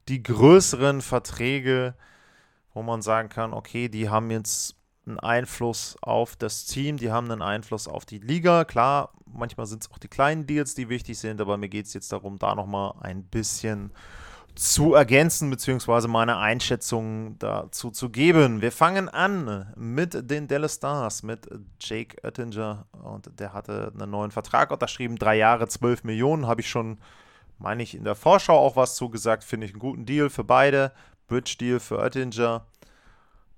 [0.09, 1.95] die größeren Verträge,
[2.75, 4.75] wo man sagen kann, okay, die haben jetzt
[5.07, 8.65] einen Einfluss auf das Team, die haben einen Einfluss auf die Liga.
[8.65, 11.95] Klar, manchmal sind es auch die kleinen Deals, die wichtig sind, aber mir geht es
[11.95, 13.93] jetzt darum, da nochmal ein bisschen
[14.57, 18.63] zu ergänzen, beziehungsweise meine Einschätzung dazu zu geben.
[18.63, 21.47] Wir fangen an mit den Dallas Stars, mit
[21.79, 26.71] Jake Oettinger und der hatte einen neuen Vertrag unterschrieben, drei Jahre, 12 Millionen, habe ich
[26.71, 26.99] schon,
[27.59, 30.93] meine ich, in der Vorschau auch was zugesagt, finde ich einen guten Deal für beide.
[31.29, 32.65] Bridge-Deal für Oettinger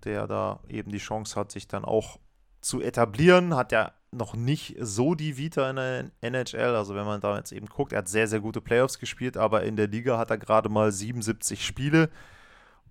[0.04, 2.18] der da eben die Chance hat, sich dann auch
[2.60, 3.56] zu etablieren.
[3.56, 6.74] Hat ja noch nicht so die Vita in der NHL.
[6.74, 9.64] Also wenn man da jetzt eben guckt, er hat sehr, sehr gute Playoffs gespielt, aber
[9.64, 12.10] in der Liga hat er gerade mal 77 Spiele.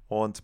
[0.08, 0.44] Und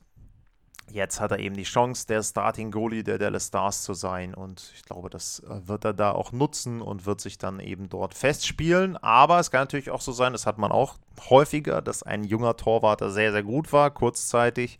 [0.92, 4.34] Jetzt hat er eben die Chance, der Starting Goalie der Dallas Stars zu sein.
[4.34, 7.90] Und ich glaube, das äh, wird er da auch nutzen und wird sich dann eben
[7.90, 8.98] dort festspielen.
[8.98, 10.96] Aber es kann natürlich auch so sein, das hat man auch
[11.30, 14.78] häufiger, dass ein junger Torwart sehr, sehr gut war, kurzzeitig,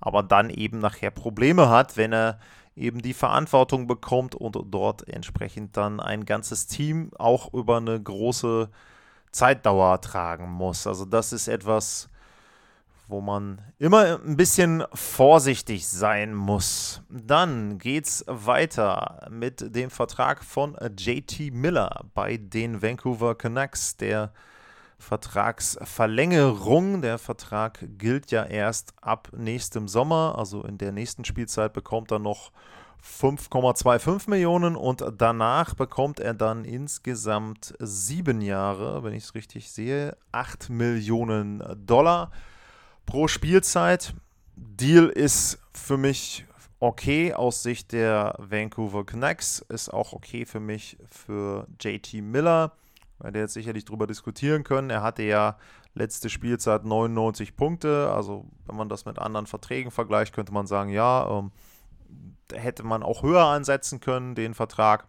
[0.00, 2.38] aber dann eben nachher Probleme hat, wenn er
[2.76, 8.68] eben die Verantwortung bekommt und dort entsprechend dann ein ganzes Team auch über eine große
[9.32, 10.86] Zeitdauer tragen muss.
[10.86, 12.08] Also das ist etwas,
[13.08, 17.02] wo man immer ein bisschen vorsichtig sein muss.
[17.08, 23.96] Dann geht's weiter mit dem Vertrag von JT Miller bei den Vancouver Canucks.
[23.96, 24.32] Der
[24.98, 27.02] Vertragsverlängerung.
[27.02, 32.18] Der Vertrag gilt ja erst ab nächstem Sommer, also in der nächsten Spielzeit bekommt er
[32.18, 32.50] noch
[33.02, 40.16] 5,25 Millionen und danach bekommt er dann insgesamt sieben Jahre, wenn ich es richtig sehe,
[40.32, 42.32] 8 Millionen Dollar
[43.04, 44.14] pro Spielzeit.
[44.56, 46.46] Deal ist für mich
[46.80, 52.72] okay aus Sicht der Vancouver Canucks, ist auch okay für mich für JT Miller.
[53.18, 54.90] Weil der jetzt sicherlich darüber diskutieren können.
[54.90, 55.56] Er hatte ja
[55.94, 58.12] letzte Spielzeit 99 Punkte.
[58.12, 61.50] Also, wenn man das mit anderen Verträgen vergleicht, könnte man sagen, ja, ähm,
[62.52, 65.06] hätte man auch höher ansetzen können, den Vertrag.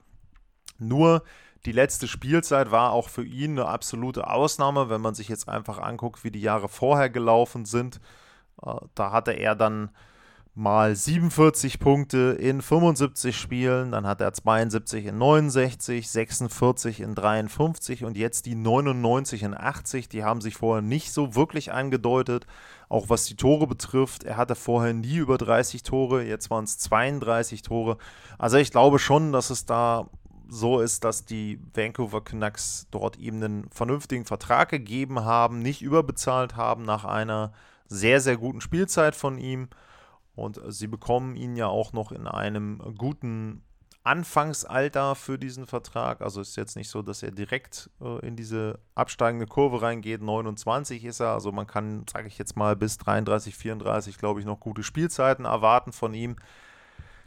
[0.80, 1.24] Nur
[1.66, 5.80] die letzte Spielzeit war auch für ihn eine absolute Ausnahme, wenn man sich jetzt einfach
[5.80, 8.00] anguckt, wie die Jahre vorher gelaufen sind.
[8.62, 9.90] Äh, da hatte er dann
[10.58, 18.04] mal 47 Punkte in 75 Spielen, dann hat er 72 in 69, 46 in 53
[18.04, 20.10] und jetzt die 99 in 80.
[20.10, 22.48] Die haben sich vorher nicht so wirklich angedeutet,
[22.90, 24.24] auch was die Tore betrifft.
[24.24, 27.98] Er hatte vorher nie über 30 Tore, jetzt waren es 32 Tore.
[28.40, 30.10] Also ich glaube schon, dass es da
[30.50, 36.56] so ist, dass die Vancouver Canucks dort ihm einen vernünftigen Vertrag gegeben haben, nicht überbezahlt
[36.56, 37.52] haben nach einer
[37.88, 39.68] sehr, sehr guten Spielzeit von ihm.
[40.38, 43.64] Und sie bekommen ihn ja auch noch in einem guten
[44.04, 46.22] Anfangsalter für diesen Vertrag.
[46.22, 50.22] Also ist jetzt nicht so, dass er direkt äh, in diese absteigende Kurve reingeht.
[50.22, 51.34] 29 ist er.
[51.34, 55.46] Also man kann, sage ich jetzt mal, bis 33, 34, glaube ich, noch gute Spielzeiten
[55.46, 56.36] erwarten von ihm.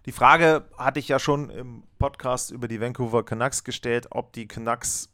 [0.07, 4.49] Die Frage hatte ich ja schon im Podcast über die Vancouver Canucks gestellt, ob die
[4.49, 5.11] Canucks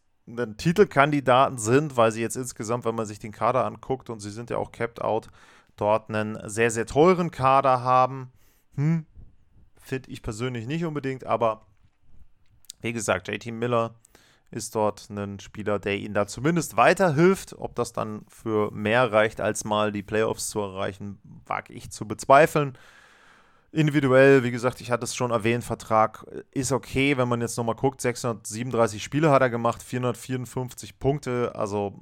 [0.59, 4.51] Titelkandidaten sind, weil sie jetzt insgesamt, wenn man sich den Kader anguckt und sie sind
[4.51, 5.29] ja auch capped out,
[5.77, 8.33] dort einen sehr, sehr teuren Kader haben.
[8.75, 9.07] Hm,
[9.81, 11.67] finde ich persönlich nicht unbedingt, aber
[12.81, 13.95] wie gesagt, JT Miller
[14.51, 17.55] ist dort ein Spieler, der ihnen da zumindest weiterhilft.
[17.59, 22.07] Ob das dann für mehr reicht, als mal die Playoffs zu erreichen, wage ich zu
[22.07, 22.79] bezweifeln.
[23.73, 27.75] Individuell, wie gesagt, ich hatte es schon erwähnt, Vertrag ist okay, wenn man jetzt nochmal
[27.75, 32.01] guckt, 637 Spiele hat er gemacht, 454 Punkte, also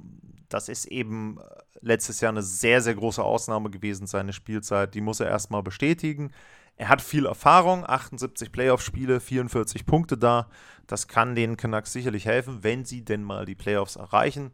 [0.49, 1.39] das ist eben
[1.81, 4.93] letztes Jahr eine sehr, sehr große Ausnahme gewesen, seine Spielzeit.
[4.93, 6.31] Die muss er erstmal bestätigen.
[6.77, 10.49] Er hat viel Erfahrung, 78 Playoff-Spiele, 44 Punkte da.
[10.87, 14.51] Das kann den Canucks sicherlich helfen, wenn sie denn mal die Playoffs erreichen.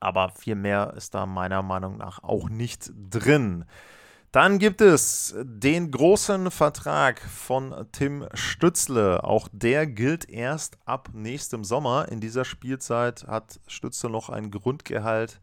[0.00, 3.64] Aber viel mehr ist da meiner Meinung nach auch nicht drin.
[4.32, 9.24] Dann gibt es den großen Vertrag von Tim Stützle.
[9.24, 12.08] Auch der gilt erst ab nächstem Sommer.
[12.08, 15.38] In dieser Spielzeit hat Stützle noch ein Grundgehalt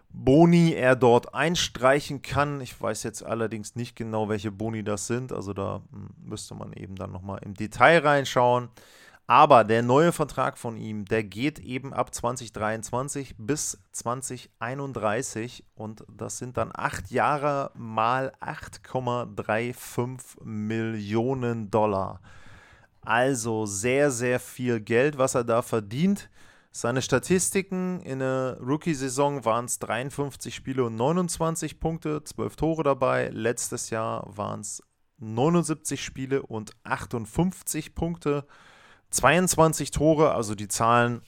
[0.09, 2.61] Boni er dort einstreichen kann.
[2.61, 5.31] Ich weiß jetzt allerdings nicht genau, welche Boni das sind.
[5.31, 8.69] Also da hm, müsste man eben dann nochmal im Detail reinschauen.
[9.29, 16.37] Aber der neue Vertrag von ihm, der geht eben ab 2023 bis 2031 und das
[16.37, 22.21] sind dann acht Jahre mal 8,35 Millionen Dollar.
[23.01, 26.29] Also sehr, sehr viel Geld, was er da verdient.
[26.79, 33.29] Seine Statistiken in der Rookie-Saison waren es 53 Spiele und 29 Punkte, 12 Tore dabei.
[33.29, 34.83] Letztes Jahr waren es
[35.17, 38.45] 79 Spiele und 58 Punkte,
[39.09, 40.35] 22 Tore.
[40.35, 41.23] Also die Zahlen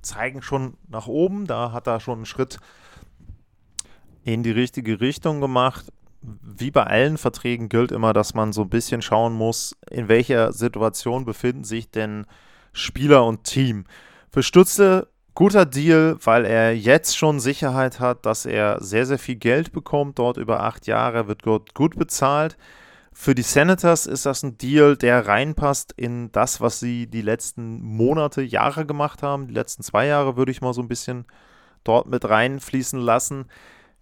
[0.00, 1.48] zeigen schon nach oben.
[1.48, 2.58] Da hat er schon einen Schritt
[4.22, 5.86] in die richtige Richtung gemacht.
[6.22, 10.52] Wie bei allen Verträgen gilt immer, dass man so ein bisschen schauen muss, in welcher
[10.52, 12.26] Situation befinden sich denn
[12.72, 13.86] Spieler und Team.
[14.34, 19.36] Für Stutze guter Deal, weil er jetzt schon Sicherheit hat, dass er sehr, sehr viel
[19.36, 20.18] Geld bekommt.
[20.18, 22.56] Dort über acht Jahre wird gut, gut bezahlt.
[23.12, 27.80] Für die Senators ist das ein Deal, der reinpasst in das, was sie die letzten
[27.80, 29.46] Monate, Jahre gemacht haben.
[29.46, 31.26] Die letzten zwei Jahre würde ich mal so ein bisschen
[31.84, 33.44] dort mit reinfließen lassen.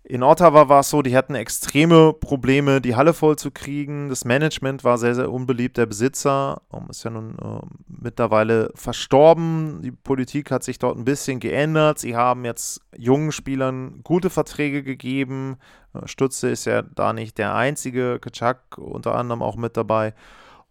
[0.04, 4.08] In Ottawa war es so, die hatten extreme Probleme, die Halle voll zu kriegen.
[4.08, 5.76] Das Management war sehr, sehr unbeliebt.
[5.76, 6.60] Der Besitzer
[6.90, 9.80] ist ja nun äh, mittlerweile verstorben.
[9.80, 12.00] Die Politik hat sich dort ein bisschen geändert.
[12.00, 15.56] Sie haben jetzt jungen Spielern gute Verträge gegeben.
[15.94, 18.18] Äh, Stütze ist ja da nicht der einzige.
[18.18, 20.14] Kaczak unter anderem auch mit dabei.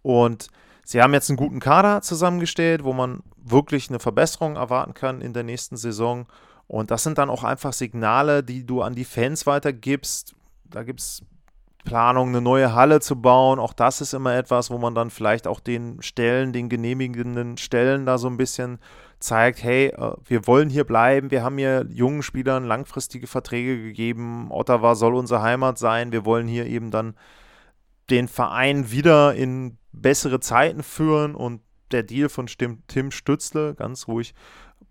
[0.02, 0.50] Und
[0.84, 5.32] sie haben jetzt einen guten Kader zusammengestellt, wo man wirklich eine Verbesserung erwarten kann in
[5.32, 6.28] der nächsten Saison.
[6.72, 10.36] Und das sind dann auch einfach Signale, die du an die Fans weitergibst.
[10.64, 11.22] Da gibt es
[11.84, 13.60] Planung, eine neue Halle zu bauen.
[13.60, 18.06] Auch das ist immer etwas, wo man dann vielleicht auch den Stellen, den genehmigenden Stellen
[18.06, 18.80] da so ein bisschen
[19.20, 24.48] zeigt, hey, äh, wir wollen hier bleiben, wir haben hier jungen Spielern langfristige Verträge gegeben,
[24.50, 27.16] Ottawa soll unsere Heimat sein, wir wollen hier eben dann
[28.10, 31.60] den Verein wieder in bessere Zeiten führen und
[31.92, 34.34] der Deal von Tim Stützle, ganz ruhig,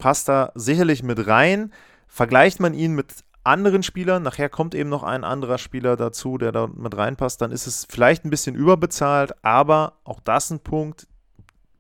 [0.00, 1.72] passt da sicherlich mit rein.
[2.08, 6.50] Vergleicht man ihn mit anderen Spielern, nachher kommt eben noch ein anderer Spieler dazu, der
[6.52, 11.06] da mit reinpasst, dann ist es vielleicht ein bisschen überbezahlt, aber auch das ein Punkt.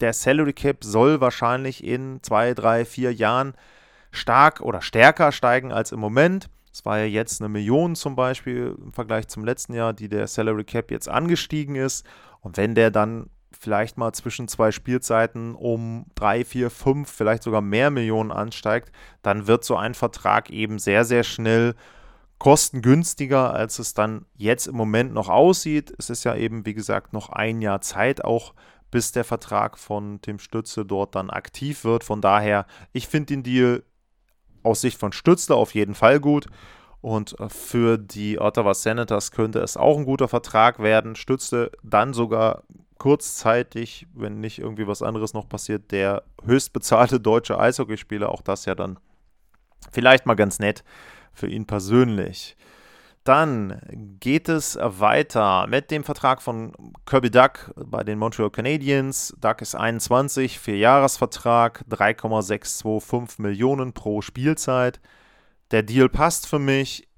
[0.00, 3.54] Der Salary Cap soll wahrscheinlich in zwei, drei, vier Jahren
[4.12, 6.48] stark oder stärker steigen als im Moment.
[6.72, 10.26] Es war ja jetzt eine Million zum Beispiel im Vergleich zum letzten Jahr, die der
[10.28, 12.06] Salary Cap jetzt angestiegen ist.
[12.40, 17.60] Und wenn der dann vielleicht mal zwischen zwei Spielzeiten um drei, vier, fünf, vielleicht sogar
[17.60, 21.74] mehr Millionen ansteigt, dann wird so ein Vertrag eben sehr, sehr schnell
[22.38, 25.92] kostengünstiger, als es dann jetzt im Moment noch aussieht.
[25.98, 28.54] Es ist ja eben, wie gesagt, noch ein Jahr Zeit auch,
[28.90, 32.02] bis der Vertrag von Tim Stütze dort dann aktiv wird.
[32.02, 33.82] Von daher, ich finde den Deal
[34.62, 36.46] aus Sicht von Stützler auf jeden Fall gut.
[37.02, 41.16] Und für die Ottawa Senators könnte es auch ein guter Vertrag werden.
[41.16, 42.64] Stützte dann sogar
[43.00, 48.28] kurzzeitig, wenn nicht irgendwie was anderes noch passiert, der höchstbezahlte deutsche Eishockeyspieler.
[48.28, 48.98] Auch das ja dann
[49.90, 50.84] vielleicht mal ganz nett
[51.32, 52.58] für ihn persönlich.
[53.24, 53.80] Dann
[54.20, 56.72] geht es weiter mit dem Vertrag von
[57.06, 59.34] Kirby Duck bei den Montreal Canadiens.
[59.40, 65.00] Duck ist 21, Vierjahresvertrag, 3,625 Millionen pro Spielzeit.
[65.70, 67.08] Der Deal passt für mich.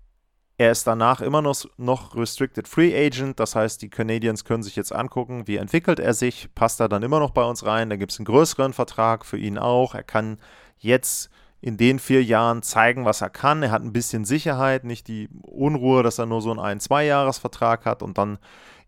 [0.62, 4.77] Er ist danach immer noch, noch Restricted Free Agent, das heißt, die Canadiens können sich
[4.77, 7.96] jetzt angucken, wie entwickelt er sich, passt er dann immer noch bei uns rein, da
[7.96, 10.38] gibt es einen größeren Vertrag für ihn auch, er kann
[10.79, 15.09] jetzt in den vier Jahren zeigen, was er kann, er hat ein bisschen Sicherheit, nicht
[15.09, 18.38] die Unruhe, dass er nur so einen ein-, zwei-Jahres-Vertrag hat und dann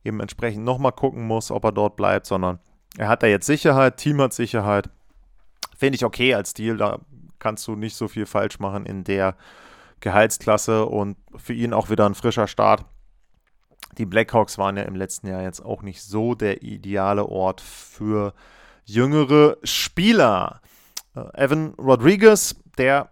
[0.04, 2.60] eben entsprechend nochmal gucken muss, ob er dort bleibt, sondern
[2.98, 4.90] er hat da jetzt Sicherheit, Team hat Sicherheit,
[5.76, 7.00] finde ich okay als Deal, da
[7.40, 9.34] kannst du nicht so viel falsch machen in der
[10.00, 12.85] Gehaltsklasse und für ihn auch wieder ein frischer Start.
[13.98, 18.35] Die Blackhawks waren ja im letzten Jahr jetzt auch nicht so der ideale Ort für
[18.85, 20.61] jüngere Spieler.
[21.14, 23.11] Äh, Evan Rodriguez, der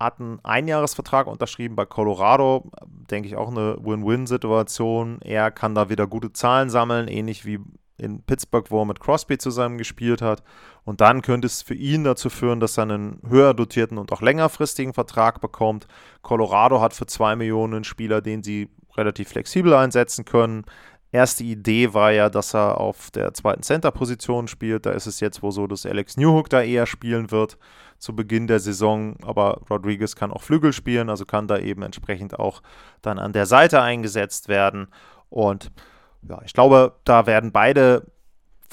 [0.00, 2.70] hat einen Einjahresvertrag unterschrieben bei Colorado.
[2.86, 5.20] Denke ich auch eine Win-Win-Situation.
[5.22, 7.60] Er kann da wieder gute Zahlen sammeln, ähnlich wie
[7.96, 10.42] in Pittsburgh, wo er mit Crosby zusammen gespielt hat.
[10.84, 14.20] Und dann könnte es für ihn dazu führen, dass er einen höher dotierten und auch
[14.20, 15.86] längerfristigen Vertrag bekommt.
[16.22, 20.64] Colorado hat für zwei Millionen einen Spieler, den sie relativ flexibel einsetzen können.
[21.12, 24.84] Erste Idee war ja, dass er auf der zweiten Center-Position spielt.
[24.84, 27.56] Da ist es jetzt wohl so, dass Alex Newhook da eher spielen wird
[27.98, 29.16] zu Beginn der Saison.
[29.22, 32.62] Aber Rodriguez kann auch Flügel spielen, also kann da eben entsprechend auch
[33.00, 34.88] dann an der Seite eingesetzt werden.
[35.30, 35.70] Und
[36.28, 38.06] ja, ich glaube, da werden beide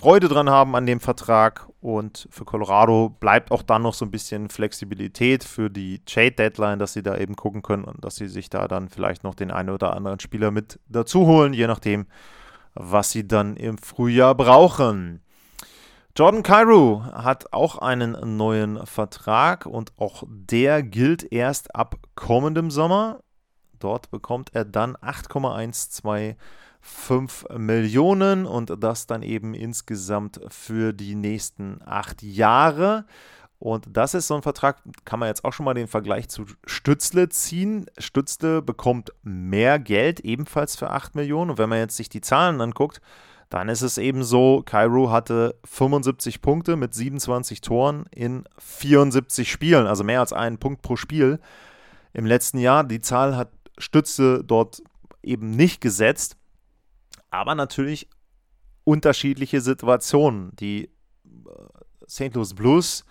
[0.01, 4.11] Freude dran haben an dem Vertrag und für Colorado bleibt auch dann noch so ein
[4.11, 8.49] bisschen Flexibilität für die Trade-Deadline, dass sie da eben gucken können und dass sie sich
[8.49, 12.07] da dann vielleicht noch den einen oder anderen Spieler mit dazu holen, je nachdem,
[12.73, 15.21] was sie dann im Frühjahr brauchen.
[16.17, 23.19] Jordan Cairo hat auch einen neuen Vertrag und auch der gilt erst ab kommendem Sommer.
[23.79, 26.35] Dort bekommt er dann 8,12
[26.81, 33.05] 5 Millionen und das dann eben insgesamt für die nächsten acht Jahre.
[33.59, 36.45] Und das ist so ein Vertrag, kann man jetzt auch schon mal den Vergleich zu
[36.65, 37.85] Stützle ziehen.
[37.99, 41.51] Stützle bekommt mehr Geld, ebenfalls für 8 Millionen.
[41.51, 43.01] Und wenn man jetzt sich die Zahlen anguckt,
[43.51, 49.85] dann ist es eben so, Cairo hatte 75 Punkte mit 27 Toren in 74 Spielen,
[49.85, 51.39] also mehr als einen Punkt pro Spiel
[52.13, 52.83] im letzten Jahr.
[52.83, 54.81] Die Zahl hat Stütze dort
[55.21, 56.37] eben nicht gesetzt
[57.31, 58.07] aber natürlich
[58.83, 60.55] unterschiedliche Situationen.
[60.57, 60.89] Die äh,
[62.07, 62.35] St.
[62.35, 63.05] Louis Blues,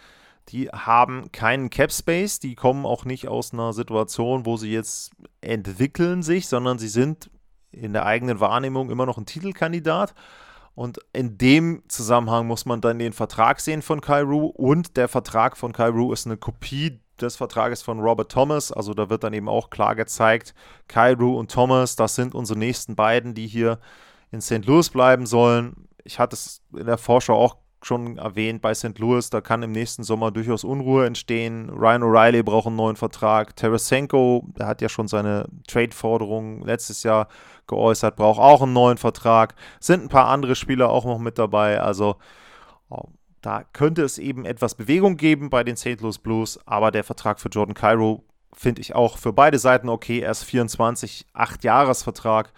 [0.49, 5.13] die haben keinen Cap Space, die kommen auch nicht aus einer Situation, wo sie jetzt
[5.41, 7.31] entwickeln sich, sondern sie sind
[7.73, 10.15] in der eigenen Wahrnehmung immer noch ein Titelkandidat.
[10.75, 15.57] Und in dem Zusammenhang muss man dann den Vertrag sehen von Kairu und der Vertrag
[15.57, 18.73] von Kairu ist eine Kopie des Vertrages von Robert Thomas.
[18.73, 20.55] Also da wird dann eben auch klar gezeigt,
[20.89, 23.79] Cairo und Thomas, das sind unsere nächsten beiden, die hier
[24.31, 24.65] in St.
[24.67, 25.89] Louis bleiben sollen.
[26.05, 28.99] Ich hatte es in der Vorschau auch schon erwähnt bei St.
[28.99, 31.71] Louis, da kann im nächsten Sommer durchaus Unruhe entstehen.
[31.71, 33.57] Ryan O'Reilly braucht einen neuen Vertrag.
[33.57, 37.29] Tarasenko, der hat ja schon seine Trade-Forderungen letztes Jahr
[37.67, 39.55] geäußert, braucht auch einen neuen Vertrag.
[39.81, 41.81] Sind ein paar andere Spieler auch noch mit dabei.
[41.81, 42.17] Also
[42.91, 43.05] oh,
[43.41, 46.01] da könnte es eben etwas Bewegung geben bei den St.
[46.01, 50.21] Louis Blues, aber der Vertrag für Jordan Cairo finde ich auch für beide Seiten okay.
[50.21, 52.53] Er ist 24, 8 Jahresvertrag.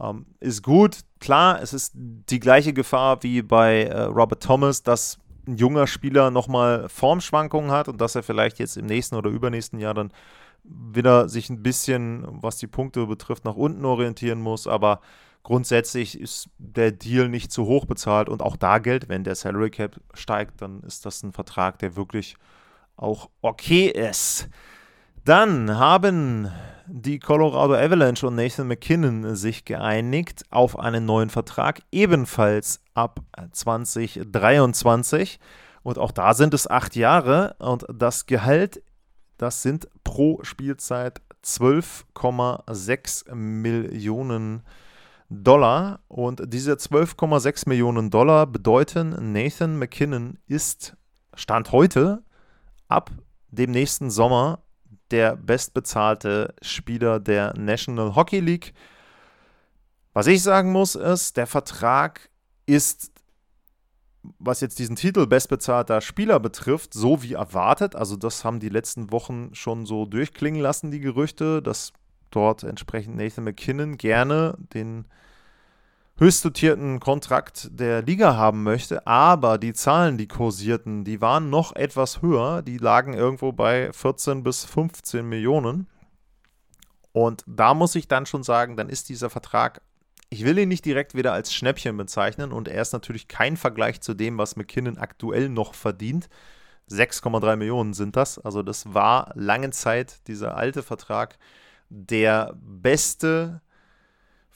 [0.00, 1.00] Ähm, ist gut.
[1.20, 6.30] Klar, es ist die gleiche Gefahr wie bei äh, Robert Thomas, dass ein junger Spieler
[6.30, 10.12] nochmal Formschwankungen hat und dass er vielleicht jetzt im nächsten oder übernächsten Jahr dann
[10.64, 14.66] wieder sich ein bisschen, was die Punkte betrifft, nach unten orientieren muss.
[14.66, 15.00] Aber
[15.42, 19.70] grundsätzlich ist der Deal nicht zu hoch bezahlt und auch da gilt, wenn der Salary
[19.70, 22.36] Cap steigt, dann ist das ein Vertrag, der wirklich
[22.96, 24.48] auch okay ist.
[25.26, 26.52] Dann haben
[26.86, 33.18] die Colorado Avalanche und Nathan McKinnon sich geeinigt auf einen neuen Vertrag, ebenfalls ab
[33.50, 35.40] 2023.
[35.82, 38.84] Und auch da sind es acht Jahre und das Gehalt,
[39.36, 44.62] das sind pro Spielzeit 12,6 Millionen
[45.28, 45.98] Dollar.
[46.06, 50.96] Und diese 12,6 Millionen Dollar bedeuten, Nathan McKinnon ist
[51.34, 52.22] Stand heute
[52.86, 53.10] ab
[53.50, 54.60] dem nächsten Sommer
[55.10, 58.74] der bestbezahlte Spieler der National Hockey League.
[60.12, 62.30] Was ich sagen muss, ist, der Vertrag
[62.64, 63.12] ist,
[64.38, 67.94] was jetzt diesen Titel bestbezahlter Spieler betrifft, so wie erwartet.
[67.94, 71.92] Also das haben die letzten Wochen schon so durchklingen lassen, die Gerüchte, dass
[72.30, 75.06] dort entsprechend Nathan McKinnon gerne den
[76.18, 81.76] höchst dotierten Kontrakt der Liga haben möchte, aber die Zahlen, die kursierten, die waren noch
[81.76, 85.88] etwas höher, die lagen irgendwo bei 14 bis 15 Millionen.
[87.12, 89.82] Und da muss ich dann schon sagen, dann ist dieser Vertrag,
[90.28, 94.00] ich will ihn nicht direkt wieder als Schnäppchen bezeichnen und er ist natürlich kein Vergleich
[94.00, 96.28] zu dem, was McKinnon aktuell noch verdient.
[96.90, 98.38] 6,3 Millionen sind das.
[98.38, 101.38] Also das war lange Zeit dieser alte Vertrag
[101.88, 103.60] der beste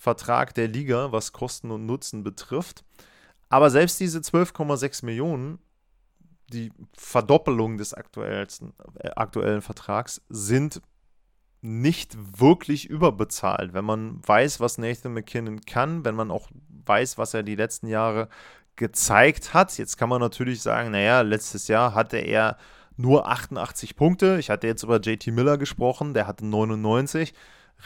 [0.00, 2.84] Vertrag der Liga, was Kosten und Nutzen betrifft.
[3.50, 5.58] Aber selbst diese 12,6 Millionen,
[6.50, 10.80] die Verdoppelung des aktuellsten, äh, aktuellen Vertrags, sind
[11.60, 16.48] nicht wirklich überbezahlt, wenn man weiß, was Nathan McKinnon kann, wenn man auch
[16.86, 18.30] weiß, was er die letzten Jahre
[18.76, 19.76] gezeigt hat.
[19.76, 22.56] Jetzt kann man natürlich sagen, naja, letztes Jahr hatte er
[22.96, 24.38] nur 88 Punkte.
[24.38, 27.34] Ich hatte jetzt über JT Miller gesprochen, der hatte 99.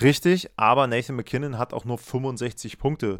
[0.00, 3.18] Richtig, aber Nathan McKinnon hat auch nur 65 Punkte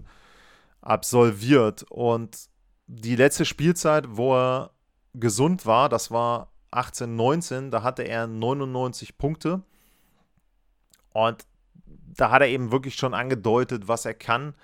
[0.81, 1.85] absolviert.
[1.89, 2.49] Und
[2.87, 4.71] die letzte Spielzeit, wo er
[5.15, 9.63] gesund war, das war 18, 19, da hatte er 99 Punkte.
[11.13, 11.47] Und
[11.87, 14.55] da hat er eben wirklich schon angedeutet, was er kann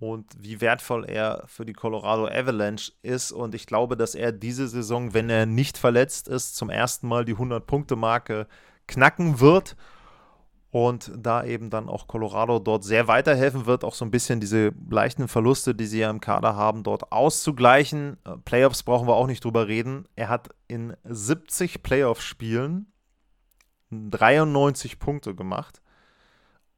[0.00, 3.32] und wie wertvoll er für die Colorado Avalanche ist.
[3.32, 7.24] Und ich glaube, dass er diese Saison, wenn er nicht verletzt ist, zum ersten Mal
[7.24, 8.46] die 100-Punkte-Marke
[8.86, 9.76] knacken wird
[10.74, 14.72] und da eben dann auch Colorado dort sehr weiterhelfen wird, auch so ein bisschen diese
[14.90, 18.16] leichten Verluste, die sie ja im Kader haben, dort auszugleichen.
[18.24, 20.08] Äh, Playoffs brauchen wir auch nicht drüber reden.
[20.16, 22.92] Er hat in 70 Playoff-Spielen
[23.92, 25.80] 93 Punkte gemacht.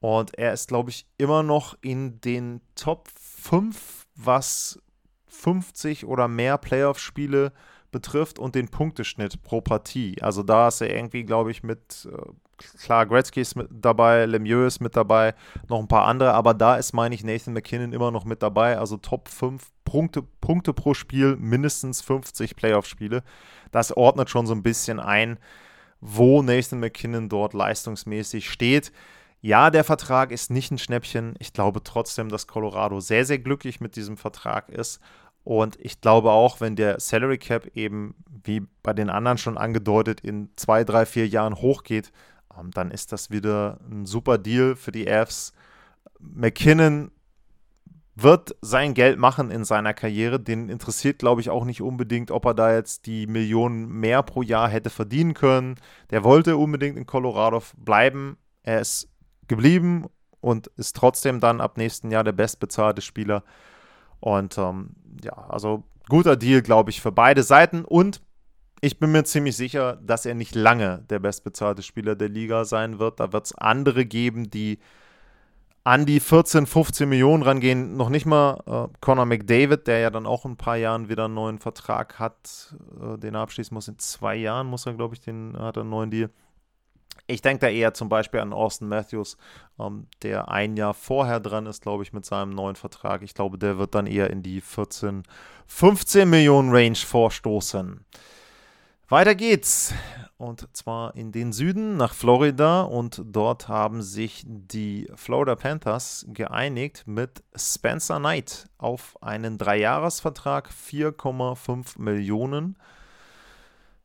[0.01, 4.78] Und er ist, glaube ich, immer noch in den Top 5, was
[5.26, 7.51] 50 oder mehr Playoff-Spiele
[7.92, 10.20] betrifft und den Punkteschnitt pro Partie.
[10.20, 12.18] Also da ist er irgendwie, glaube ich, mit äh,
[12.59, 15.34] klar, Gretzky ist mit dabei, Lemieux ist mit dabei,
[15.68, 18.78] noch ein paar andere, aber da ist, meine ich, Nathan McKinnon immer noch mit dabei.
[18.78, 23.22] Also Top 5 Punkte, Punkte pro Spiel, mindestens 50 Playoff-Spiele.
[23.70, 25.38] Das ordnet schon so ein bisschen ein,
[26.00, 28.92] wo Nathan McKinnon dort leistungsmäßig steht.
[29.40, 31.34] Ja, der Vertrag ist nicht ein Schnäppchen.
[31.38, 35.00] Ich glaube trotzdem, dass Colorado sehr, sehr glücklich mit diesem Vertrag ist.
[35.44, 40.20] Und ich glaube auch, wenn der Salary Cap eben, wie bei den anderen schon angedeutet,
[40.20, 42.11] in zwei, drei, vier Jahren hochgeht,
[42.70, 45.52] dann ist das wieder ein super Deal für die Avs.
[46.18, 47.11] McKinnon
[48.16, 50.40] wird sein Geld machen in seiner Karriere.
[50.40, 54.40] Den interessiert, glaube ich, auch nicht unbedingt, ob er da jetzt die Millionen mehr pro
[54.42, 55.76] Jahr hätte verdienen können.
[56.11, 58.38] Der wollte unbedingt in Colorado bleiben.
[58.62, 59.09] Er ist
[59.48, 60.07] geblieben
[60.40, 63.44] und ist trotzdem dann ab nächsten Jahr der bestbezahlte Spieler.
[64.20, 67.84] Und ähm, ja, also guter Deal, glaube ich, für beide Seiten.
[67.84, 68.22] Und
[68.81, 72.99] ich bin mir ziemlich sicher, dass er nicht lange der bestbezahlte Spieler der Liga sein
[72.99, 73.20] wird.
[73.20, 74.79] Da wird es andere geben, die
[75.87, 77.97] an die 14, 15 Millionen rangehen.
[77.97, 81.27] Noch nicht mal äh, Conor McDavid, der ja dann auch in ein paar Jahren wieder
[81.27, 83.89] einen neuen Vertrag hat, äh, den er abschließen muss.
[83.89, 86.31] In zwei Jahren muss er, glaube ich, den hat er einen neuen Deal.
[87.29, 89.37] Ich denke da eher zum Beispiel an Austin Matthews,
[89.79, 93.22] ähm, der ein Jahr vorher dran ist, glaube ich, mit seinem neuen Vertrag.
[93.22, 95.22] Ich glaube, der wird dann eher in die 14,
[95.66, 98.05] 15 Millionen Range vorstoßen.
[99.09, 99.94] Weiter geht's.
[100.38, 102.82] Und zwar in den Süden nach Florida.
[102.82, 112.00] Und dort haben sich die Florida Panthers geeinigt mit Spencer Knight auf einen Dreijahresvertrag, 4,5
[112.00, 112.76] Millionen.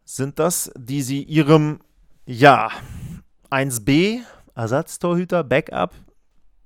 [0.06, 1.80] Sind das, die sie ihrem,
[2.26, 2.72] ja,
[3.50, 4.20] 1B,
[4.56, 5.94] Ersatztorhüter, Backup,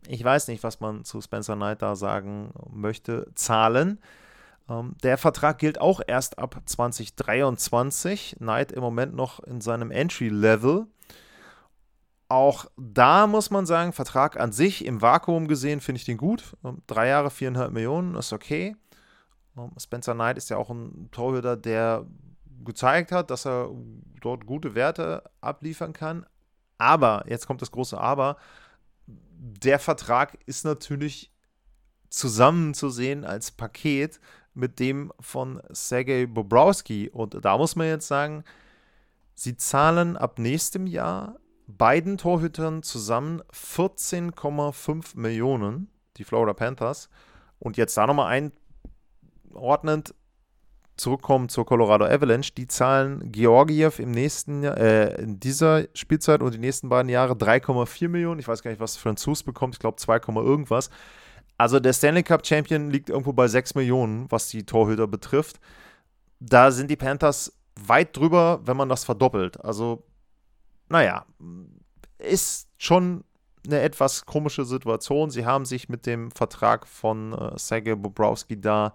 [0.08, 4.00] ich weiß nicht, was man zu Spencer Knight da sagen möchte, zahlen.
[4.70, 8.38] Ähm, der Vertrag gilt auch erst ab 2023.
[8.40, 10.88] Knight im Moment noch in seinem Entry-Level.
[12.28, 16.56] Auch da muss man sagen, Vertrag an sich im Vakuum gesehen finde ich den gut.
[16.64, 18.76] Ähm, drei Jahre, viereinhalb Millionen ist okay.
[19.58, 22.06] Ähm, Spencer Knight ist ja auch ein Torhüter, der
[22.64, 23.70] gezeigt hat, dass er
[24.22, 26.26] dort gute Werte abliefern kann.
[26.80, 28.38] Aber, jetzt kommt das große Aber,
[29.08, 31.32] der Vertrag ist natürlich
[32.10, 34.20] zusammenzusehen als Paket
[34.56, 37.10] mit dem von Sergei Bobrowski.
[37.10, 38.44] Und da muss man jetzt sagen,
[39.34, 41.38] sie zahlen ab nächstem Jahr
[41.68, 47.10] beiden Torhütern zusammen 14,5 Millionen, die Florida Panthers.
[47.60, 48.52] Und jetzt da nochmal
[49.52, 50.14] einordnend
[50.98, 52.54] zurückkommen zur Colorado Avalanche.
[52.54, 57.34] Die zahlen Georgiev im nächsten Jahr, äh, in dieser Spielzeit und die nächsten beiden Jahre
[57.34, 58.40] 3,4 Millionen.
[58.40, 59.76] Ich weiß gar nicht, was Franzus bekommt.
[59.76, 60.90] Ich glaube 2, irgendwas.
[61.58, 65.60] Also der Stanley Cup Champion liegt irgendwo bei 6 Millionen, was die Torhüter betrifft.
[66.40, 69.64] Da sind die Panthers weit drüber, wenn man das verdoppelt.
[69.64, 70.04] Also,
[70.90, 71.26] naja,
[72.18, 73.24] ist schon
[73.66, 75.30] eine etwas komische Situation.
[75.30, 78.94] Sie haben sich mit dem Vertrag von äh, Sergei Bobrowski da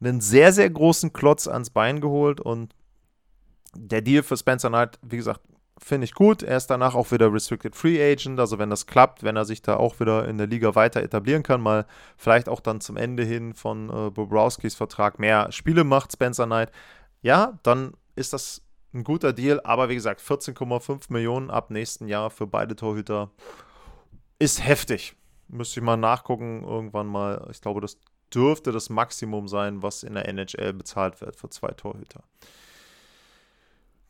[0.00, 2.74] einen sehr, sehr großen Klotz ans Bein geholt und
[3.74, 5.40] der Deal für Spencer Knight, wie gesagt,
[5.82, 6.42] finde ich gut.
[6.42, 8.38] Er ist danach auch wieder Restricted Free Agent.
[8.38, 11.42] Also wenn das klappt, wenn er sich da auch wieder in der Liga weiter etablieren
[11.42, 16.12] kann, mal vielleicht auch dann zum Ende hin von äh, Bobrowskis Vertrag mehr Spiele macht,
[16.12, 16.70] Spencer Knight,
[17.20, 18.62] ja, dann ist das
[18.94, 19.60] ein guter Deal.
[19.64, 23.30] Aber wie gesagt, 14,5 Millionen ab nächsten Jahr für beide Torhüter
[24.38, 25.16] ist heftig.
[25.48, 27.46] Müsste ich mal nachgucken irgendwann mal.
[27.50, 27.98] Ich glaube, das
[28.34, 32.22] dürfte das Maximum sein, was in der NHL bezahlt wird für zwei Torhüter.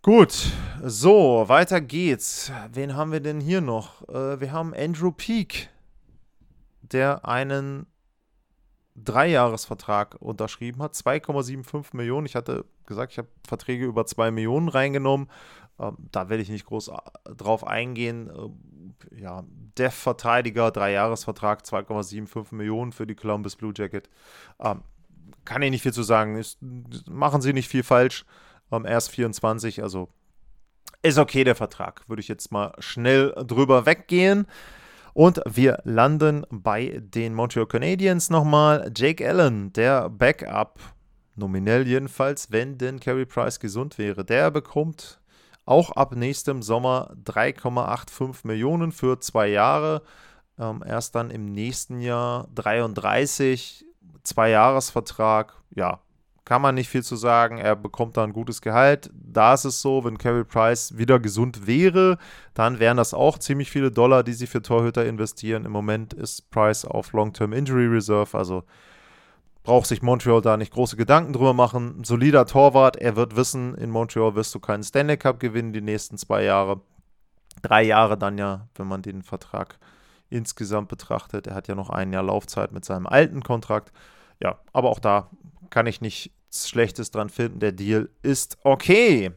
[0.04, 0.50] Gut,
[0.82, 2.50] so, weiter geht's.
[2.72, 4.02] Wen haben wir denn hier noch?
[4.08, 5.68] Äh, wir haben Andrew Peak,
[6.80, 7.86] der einen
[8.96, 12.26] Dreijahresvertrag unterschrieben hat, 2,75 Millionen.
[12.26, 15.30] Ich hatte gesagt, ich habe Verträge über 2 Millionen reingenommen.
[15.78, 18.28] Ähm, da werde ich nicht groß äh, drauf eingehen.
[18.28, 19.44] Äh, ja,
[19.78, 24.10] Def-Verteidiger, Dreijahresvertrag, 2,75 Millionen für die Columbus Blue Jacket.
[24.58, 24.82] Ähm,
[25.44, 26.34] kann ich nicht viel zu sagen.
[26.34, 26.58] Ist,
[27.08, 28.24] machen sie nicht viel falsch
[28.72, 30.08] ähm, erst 24, also
[31.02, 32.08] ist okay der Vertrag.
[32.08, 34.46] Würde ich jetzt mal schnell drüber weggehen.
[35.14, 38.90] Und wir landen bei den Montreal Canadiens nochmal.
[38.96, 40.78] Jake Allen, der Backup,
[41.36, 45.20] nominell jedenfalls, wenn denn Carey Price gesund wäre, der bekommt
[45.64, 50.02] auch ab nächstem Sommer 3,85 Millionen für zwei Jahre.
[50.58, 53.84] Ähm, erst dann im nächsten Jahr 33,
[54.22, 55.54] zwei Jahresvertrag.
[55.74, 56.00] Ja,
[56.44, 57.58] kann man nicht viel zu sagen.
[57.58, 59.10] Er bekommt da ein gutes Gehalt.
[59.14, 62.18] Da ist es so, wenn Carey Price wieder gesund wäre,
[62.54, 65.64] dann wären das auch ziemlich viele Dollar, die sie für Torhüter investieren.
[65.64, 68.64] Im Moment ist Price auf Long-Term Injury Reserve, also
[69.62, 72.00] braucht sich Montreal da nicht große Gedanken drüber machen.
[72.00, 75.80] Ein solider Torwart, er wird wissen, in Montreal wirst du keinen Stanley Cup gewinnen die
[75.80, 76.80] nächsten zwei Jahre.
[77.62, 79.78] Drei Jahre dann ja, wenn man den Vertrag
[80.30, 81.46] insgesamt betrachtet.
[81.46, 83.92] Er hat ja noch ein Jahr Laufzeit mit seinem alten Kontrakt.
[84.40, 85.28] Ja, aber auch da
[85.72, 87.58] kann ich nichts Schlechtes dran finden.
[87.58, 89.32] Der Deal ist okay.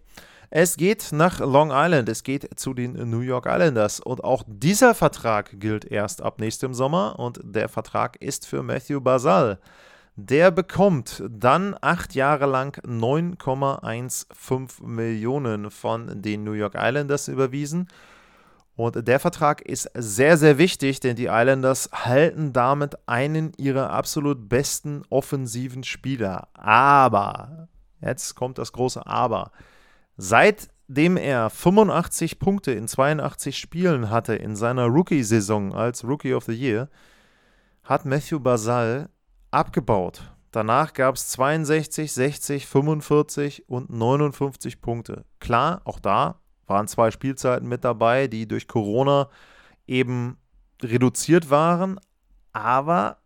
[0.51, 4.93] Es geht nach Long Island, es geht zu den New York Islanders und auch dieser
[4.93, 9.59] Vertrag gilt erst ab nächstem Sommer und der Vertrag ist für Matthew Basal.
[10.17, 17.87] Der bekommt dann acht Jahre lang 9,15 Millionen von den New York Islanders überwiesen
[18.75, 24.49] und der Vertrag ist sehr, sehr wichtig, denn die Islanders halten damit einen ihrer absolut
[24.49, 26.49] besten offensiven Spieler.
[26.53, 27.69] Aber,
[28.01, 29.51] jetzt kommt das große Aber.
[30.17, 36.53] Seitdem er 85 Punkte in 82 Spielen hatte in seiner Rookie-Saison als Rookie of the
[36.53, 36.89] Year,
[37.83, 39.09] hat Matthew Basal
[39.51, 40.21] abgebaut.
[40.51, 45.23] Danach gab es 62, 60, 45 und 59 Punkte.
[45.39, 49.29] Klar, auch da waren zwei Spielzeiten mit dabei, die durch Corona
[49.87, 50.37] eben
[50.81, 51.99] reduziert waren,
[52.53, 53.17] aber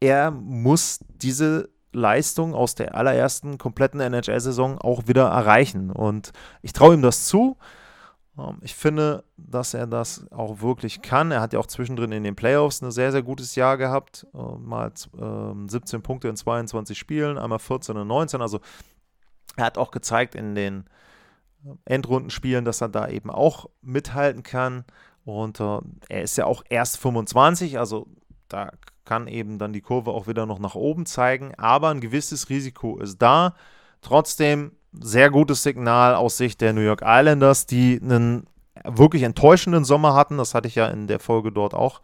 [0.00, 5.90] er muss diese Leistung aus der allerersten kompletten NHL-Saison auch wieder erreichen.
[5.90, 6.32] Und
[6.62, 7.56] ich traue ihm das zu.
[8.38, 11.30] Ähm, ich finde, dass er das auch wirklich kann.
[11.30, 14.26] Er hat ja auch zwischendrin in den Playoffs ein sehr, sehr gutes Jahr gehabt.
[14.34, 18.40] Ähm, mal 17 ähm, Punkte in 22 Spielen, einmal 14 und 19.
[18.40, 18.60] Also
[19.56, 20.84] er hat auch gezeigt in den
[21.84, 24.84] Endrundenspielen, dass er da eben auch mithalten kann.
[25.24, 28.06] Und äh, er ist ja auch erst 25, also
[28.48, 28.70] da
[29.04, 31.54] kann eben dann die Kurve auch wieder noch nach oben zeigen.
[31.56, 33.54] Aber ein gewisses Risiko ist da.
[34.02, 38.46] Trotzdem sehr gutes Signal aus Sicht der New York Islanders, die einen
[38.84, 40.38] wirklich enttäuschenden Sommer hatten.
[40.38, 42.00] Das hatte ich ja in der Folge dort auch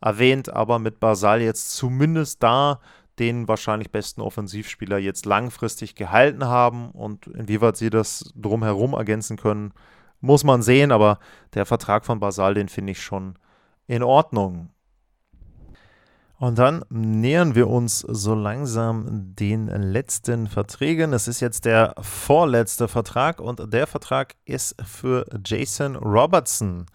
[0.00, 2.80] erwähnt, aber mit Basal jetzt zumindest da
[3.18, 9.72] den wahrscheinlich besten Offensivspieler jetzt langfristig gehalten haben und inwieweit sie das drumherum ergänzen können,
[10.20, 11.18] muss man sehen, aber
[11.54, 13.38] der Vertrag von Basal, den finde ich schon
[13.86, 14.70] in Ordnung.
[16.38, 21.12] Und dann nähern wir uns so langsam den letzten Verträgen.
[21.12, 26.86] Es ist jetzt der vorletzte Vertrag und der Vertrag ist für Jason Robertson.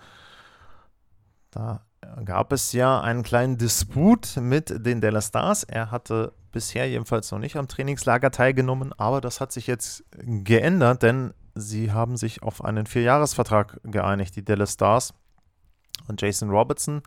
[1.52, 1.82] Da
[2.26, 5.64] gab es ja einen kleinen Disput mit den Dallas Stars.
[5.64, 11.04] Er hatte bisher jedenfalls noch nicht am Trainingslager teilgenommen, aber das hat sich jetzt geändert,
[11.04, 15.14] denn sie haben sich auf einen Vierjahresvertrag geeinigt, die Dallas Stars
[16.08, 17.02] und Jason Robertson.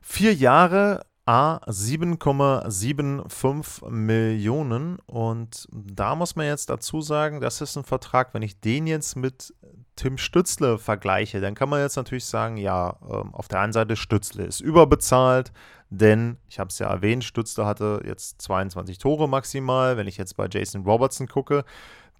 [0.00, 4.98] Vier Jahre, A 7,75 Millionen.
[5.06, 9.14] Und da muss man jetzt dazu sagen, das ist ein Vertrag, wenn ich den jetzt
[9.16, 9.54] mit
[9.96, 13.96] Tim Stützle vergleiche, dann kann man jetzt natürlich sagen, ja, ähm, auf der einen Seite
[13.96, 15.52] Stützle ist überbezahlt,
[15.90, 19.98] denn ich habe es ja erwähnt, Stützle hatte jetzt 22 Tore maximal.
[19.98, 21.64] Wenn ich jetzt bei Jason Robertson gucke,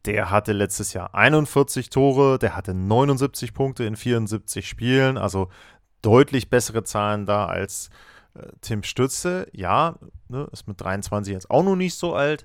[0.04, 5.48] der hatte letztes Jahr 41 Tore, der hatte 79 Punkte in 74 Spielen, also
[6.02, 7.88] deutlich bessere Zahlen da als
[8.34, 9.96] äh, Tim Stütze, ja,
[10.28, 12.42] ne, ist mit 23 jetzt auch noch nicht so alt.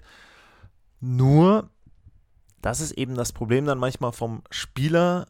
[0.99, 1.69] Nur,
[2.62, 5.28] das ist eben das Problem dann manchmal vom Spieler.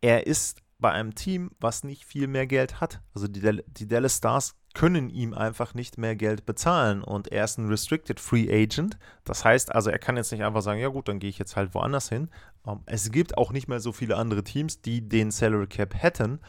[0.00, 3.02] Er ist bei einem Team, was nicht viel mehr Geld hat.
[3.14, 7.58] Also die, die Dallas Stars können ihm einfach nicht mehr Geld bezahlen und er ist
[7.58, 8.98] ein Restricted Free Agent.
[9.24, 11.56] Das heißt also, er kann jetzt nicht einfach sagen, ja gut, dann gehe ich jetzt
[11.56, 12.30] halt woanders hin.
[12.66, 16.40] Ähm, es gibt auch nicht mehr so viele andere Teams, die den Salary Cap hätten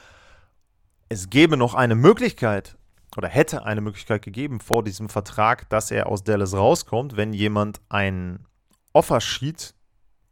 [1.12, 2.78] es gäbe noch eine Möglichkeit
[3.18, 7.82] oder hätte eine Möglichkeit gegeben vor diesem Vertrag, dass er aus Dallas rauskommt, wenn jemand
[7.90, 8.46] ein
[8.94, 9.74] Offersheet,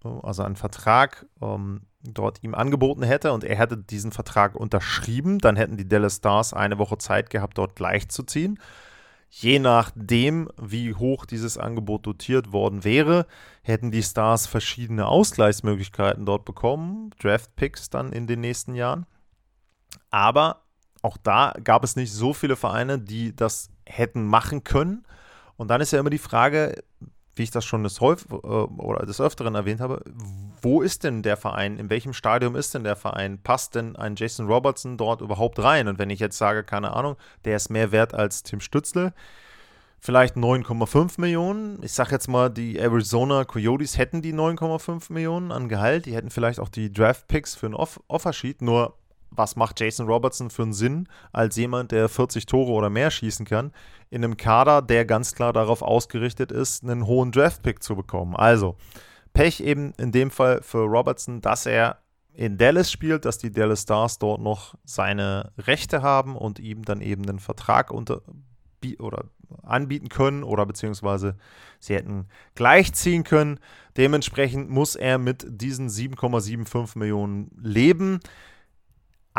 [0.04, 5.56] also einen Vertrag ähm, dort ihm angeboten hätte und er hätte diesen Vertrag unterschrieben, dann
[5.56, 8.60] hätten die Dallas Stars eine Woche Zeit gehabt, dort gleichzuziehen.
[9.32, 13.28] Je nachdem, wie hoch dieses Angebot dotiert worden wäre,
[13.62, 19.06] hätten die Stars verschiedene Ausgleichsmöglichkeiten dort bekommen, Draft Picks dann in den nächsten Jahren.
[20.10, 20.64] Aber
[21.04, 25.06] auch da gab es nicht so viele Vereine, die das hätten machen können.
[25.58, 26.82] Und dann ist ja immer die Frage,
[27.40, 30.04] wie ich das schon des, Häuf äh, oder des Öfteren erwähnt habe,
[30.62, 31.78] wo ist denn der Verein?
[31.78, 33.42] In welchem Stadium ist denn der Verein?
[33.42, 35.88] Passt denn ein Jason Robertson dort überhaupt rein?
[35.88, 37.16] Und wenn ich jetzt sage, keine Ahnung,
[37.46, 39.14] der ist mehr wert als Tim Stützle,
[40.00, 41.82] vielleicht 9,5 Millionen.
[41.82, 46.06] Ich sage jetzt mal, die Arizona Coyotes hätten die 9,5 Millionen an Gehalt.
[46.06, 48.62] Die hätten vielleicht auch die Draft Picks für ein Off Offersheet.
[48.62, 48.96] Nur
[49.32, 53.46] was macht Jason Robertson für einen Sinn als jemand, der 40 Tore oder mehr schießen
[53.46, 53.72] kann,
[54.10, 58.36] in einem Kader, der ganz klar darauf ausgerichtet ist, einen hohen Draftpick zu bekommen.
[58.36, 58.76] Also
[59.34, 62.00] Pech eben in dem Fall für Robertson, dass er
[62.34, 67.02] in Dallas spielt, dass die Dallas Stars dort noch seine Rechte haben und ihm dann
[67.02, 68.22] eben einen Vertrag unter
[69.00, 69.26] oder
[69.64, 71.36] anbieten können oder beziehungsweise
[71.80, 73.60] sie hätten gleichziehen können.
[73.98, 78.20] Dementsprechend muss er mit diesen 7,75 Millionen leben.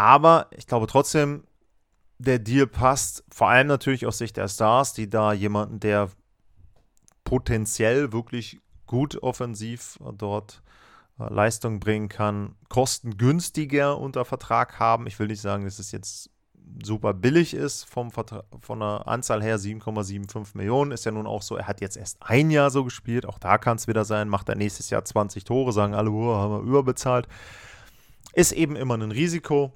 [0.01, 1.45] Aber ich glaube trotzdem,
[2.17, 6.09] der Deal passt, vor allem natürlich aus Sicht der Stars, die da jemanden, der
[7.23, 10.63] potenziell wirklich gut offensiv dort
[11.19, 15.07] äh, Leistung bringen kann, kostengünstiger unter Vertrag haben.
[15.07, 16.31] Ich will nicht sagen, dass es jetzt
[16.83, 21.57] super billig ist vom von der Anzahl her 7,75 Millionen ist ja nun auch so,
[21.57, 24.49] er hat jetzt erst ein Jahr so gespielt, auch da kann es wieder sein, macht
[24.49, 27.29] er nächstes Jahr 20 Tore, sagen alle, haben wir überbezahlt.
[28.33, 29.75] Ist eben immer ein Risiko.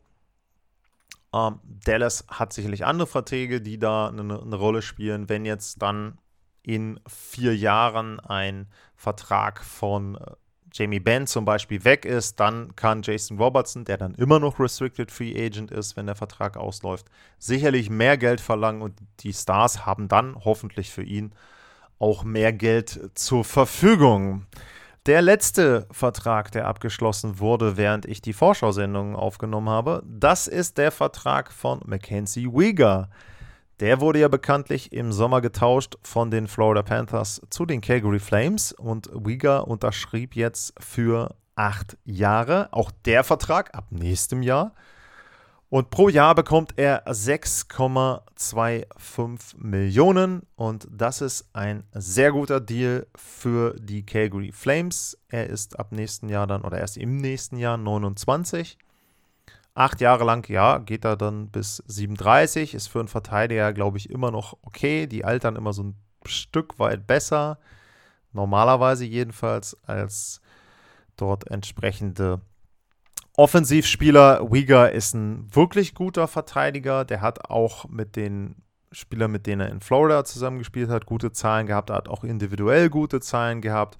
[1.35, 5.29] Ähm, Dallas hat sicherlich andere Verträge, die da eine, eine, Rolle spielen.
[5.29, 6.19] Wenn jetzt dann
[6.63, 10.21] in vier Jahren ein Vertrag von äh,
[10.73, 15.11] Jamie Benn zum Beispiel weg ist, dann kann Jason Robertson, der dann immer noch Restricted
[15.11, 17.07] Free Agent ist, wenn der Vertrag ausläuft,
[17.39, 21.33] sicherlich mehr Geld verlangen und die Stars haben dann hoffentlich für ihn
[21.99, 24.47] auch mehr Geld zur Verfügung.
[25.07, 30.91] Der letzte Vertrag, der abgeschlossen wurde, während ich die Vorschau-Sendung aufgenommen habe, das ist der
[30.91, 33.11] Vertrag von Mackenzie Weger.
[33.81, 38.73] Der wurde ja bekanntlich im Sommer getauscht von den Florida Panthers zu den Calgary Flames
[38.73, 42.69] und Weger unterschrieb jetzt für acht Jahre.
[42.71, 44.73] Auch der Vertrag ab nächstem Jahr
[45.69, 50.43] und pro Jahr bekommt er 6,25 Millionen.
[50.55, 55.19] Und das ist ein sehr guter Deal für die Calgary Flames.
[55.29, 58.79] Er ist ab nächsten Jahr dann, oder erst im nächsten Jahr 29.
[59.75, 62.75] Acht Jahre lang, ja, geht er dann bis 37.
[62.75, 65.09] Ist für einen Verteidiger, glaube ich, immer noch okay.
[65.09, 67.59] Die altern immer so ein Stück weit besser.
[68.33, 70.41] Normalerweise jedenfalls als
[71.17, 72.41] dort entsprechende
[73.37, 77.05] Offensivspieler, Uyghur ist ein wirklich guter Verteidiger.
[77.05, 78.57] Der hat auch mit den
[78.93, 81.91] Spielern, mit denen er in Florida zusammengespielt hat, gute Zahlen gehabt.
[81.91, 83.99] Er hat auch individuell gute Zahlen gehabt.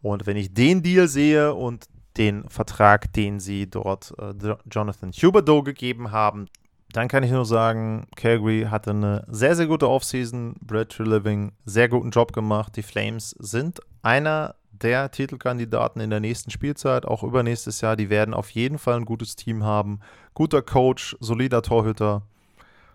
[0.00, 4.32] Und wenn ich den Deal sehe und den Vertrag, den sie dort äh,
[4.70, 6.48] Jonathan Huberdeau gegeben haben,
[6.92, 10.56] dann kann ich nur sagen, Calgary hatte eine sehr, sehr gute Offseason.
[10.60, 12.76] Brad Treliving, sehr guten Job gemacht.
[12.76, 17.96] Die Flames sind einer der Titelkandidaten in der nächsten Spielzeit, auch übernächstes Jahr.
[17.96, 20.00] Die werden auf jeden Fall ein gutes Team haben.
[20.34, 22.22] Guter Coach, solider Torhüter.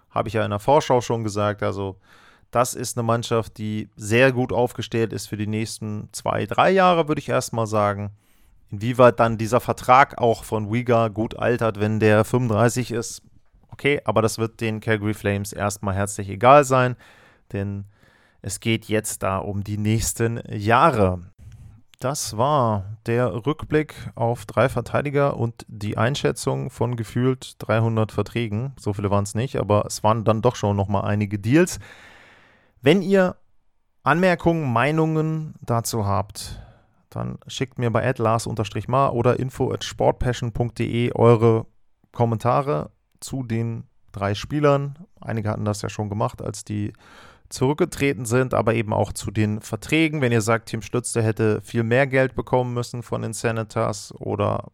[0.09, 1.63] Habe ich ja in der Vorschau schon gesagt.
[1.63, 1.97] Also,
[2.51, 7.07] das ist eine Mannschaft, die sehr gut aufgestellt ist für die nächsten zwei, drei Jahre,
[7.07, 8.11] würde ich erstmal sagen.
[8.71, 13.21] Inwieweit dann dieser Vertrag auch von Uyghur gut altert, wenn der 35 ist,
[13.69, 16.95] okay, aber das wird den Calgary Flames erstmal herzlich egal sein,
[17.51, 17.85] denn
[18.41, 21.19] es geht jetzt da um die nächsten Jahre.
[22.05, 28.73] Das war der Rückblick auf drei Verteidiger und die Einschätzung von gefühlt 300 Verträgen.
[28.77, 31.79] So viele waren es nicht, aber es waren dann doch schon nochmal einige Deals.
[32.79, 33.37] Wenn ihr
[34.03, 36.61] Anmerkungen, Meinungen dazu habt,
[37.09, 41.65] dann schickt mir bei lars-mar oder info at sportpassion.de eure
[42.11, 44.99] Kommentare zu den drei Spielern.
[45.21, 46.93] Einige hatten das ja schon gemacht, als die
[47.49, 50.21] zurückgetreten sind, aber eben auch zu den Verträgen.
[50.21, 54.71] Wenn ihr sagt, Tim Stütz, hätte viel mehr Geld bekommen müssen von den Senators oder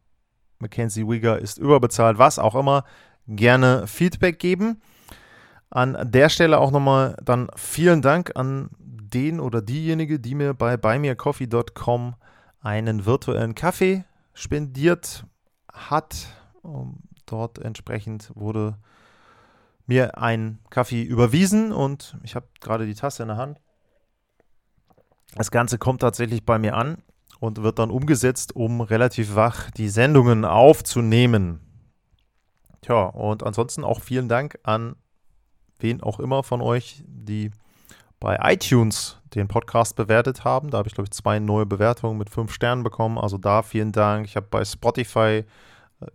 [0.60, 2.84] Mackenzie Wieger ist überbezahlt, was auch immer,
[3.28, 4.82] gerne Feedback geben.
[5.70, 10.78] An der Stelle auch nochmal dann vielen Dank an den oder diejenige, die mir bei
[10.78, 12.16] buymeacoffee.com
[12.62, 15.26] einen virtuellen Kaffee spendiert
[15.72, 16.28] hat.
[17.26, 18.78] Dort entsprechend wurde
[19.92, 23.60] mir einen Kaffee überwiesen und ich habe gerade die Tasse in der Hand.
[25.36, 27.04] Das Ganze kommt tatsächlich bei mir an
[27.42, 31.60] und wird dann umgesetzt, um relativ wach die Sendungen aufzunehmen.
[32.80, 34.96] Tja, und ansonsten auch vielen Dank an
[35.80, 37.52] wen auch immer von euch, die
[38.22, 40.70] bei iTunes den Podcast bewertet haben.
[40.70, 43.18] Da habe ich, glaube ich, zwei neue Bewertungen mit fünf Sternen bekommen.
[43.18, 44.26] Also da vielen Dank.
[44.26, 45.44] Ich habe bei Spotify äh,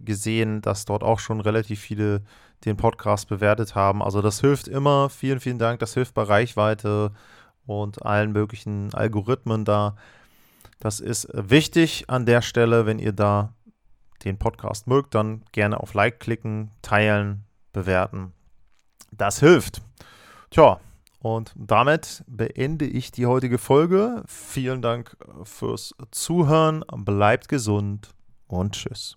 [0.01, 2.23] gesehen, dass dort auch schon relativ viele
[2.67, 4.03] den Podcast bewertet haben.
[4.03, 5.09] Also das hilft immer.
[5.09, 5.79] Vielen, vielen Dank.
[5.81, 7.13] Das hilft bei Reichweite
[7.65, 9.97] und allen möglichen Algorithmen da.
[10.81, 13.55] Das ist wichtig an der Stelle, wenn ihr da
[14.25, 18.33] den Podcast mögt, dann gerne auf Like klicken, teilen, bewerten.
[19.13, 19.83] Das hilft.
[20.51, 20.81] Tja,
[21.21, 24.23] und damit beende ich die heutige Folge.
[24.27, 26.85] Vielen Dank fürs Zuhören.
[26.89, 28.11] Bleibt gesund
[28.47, 29.17] und tschüss.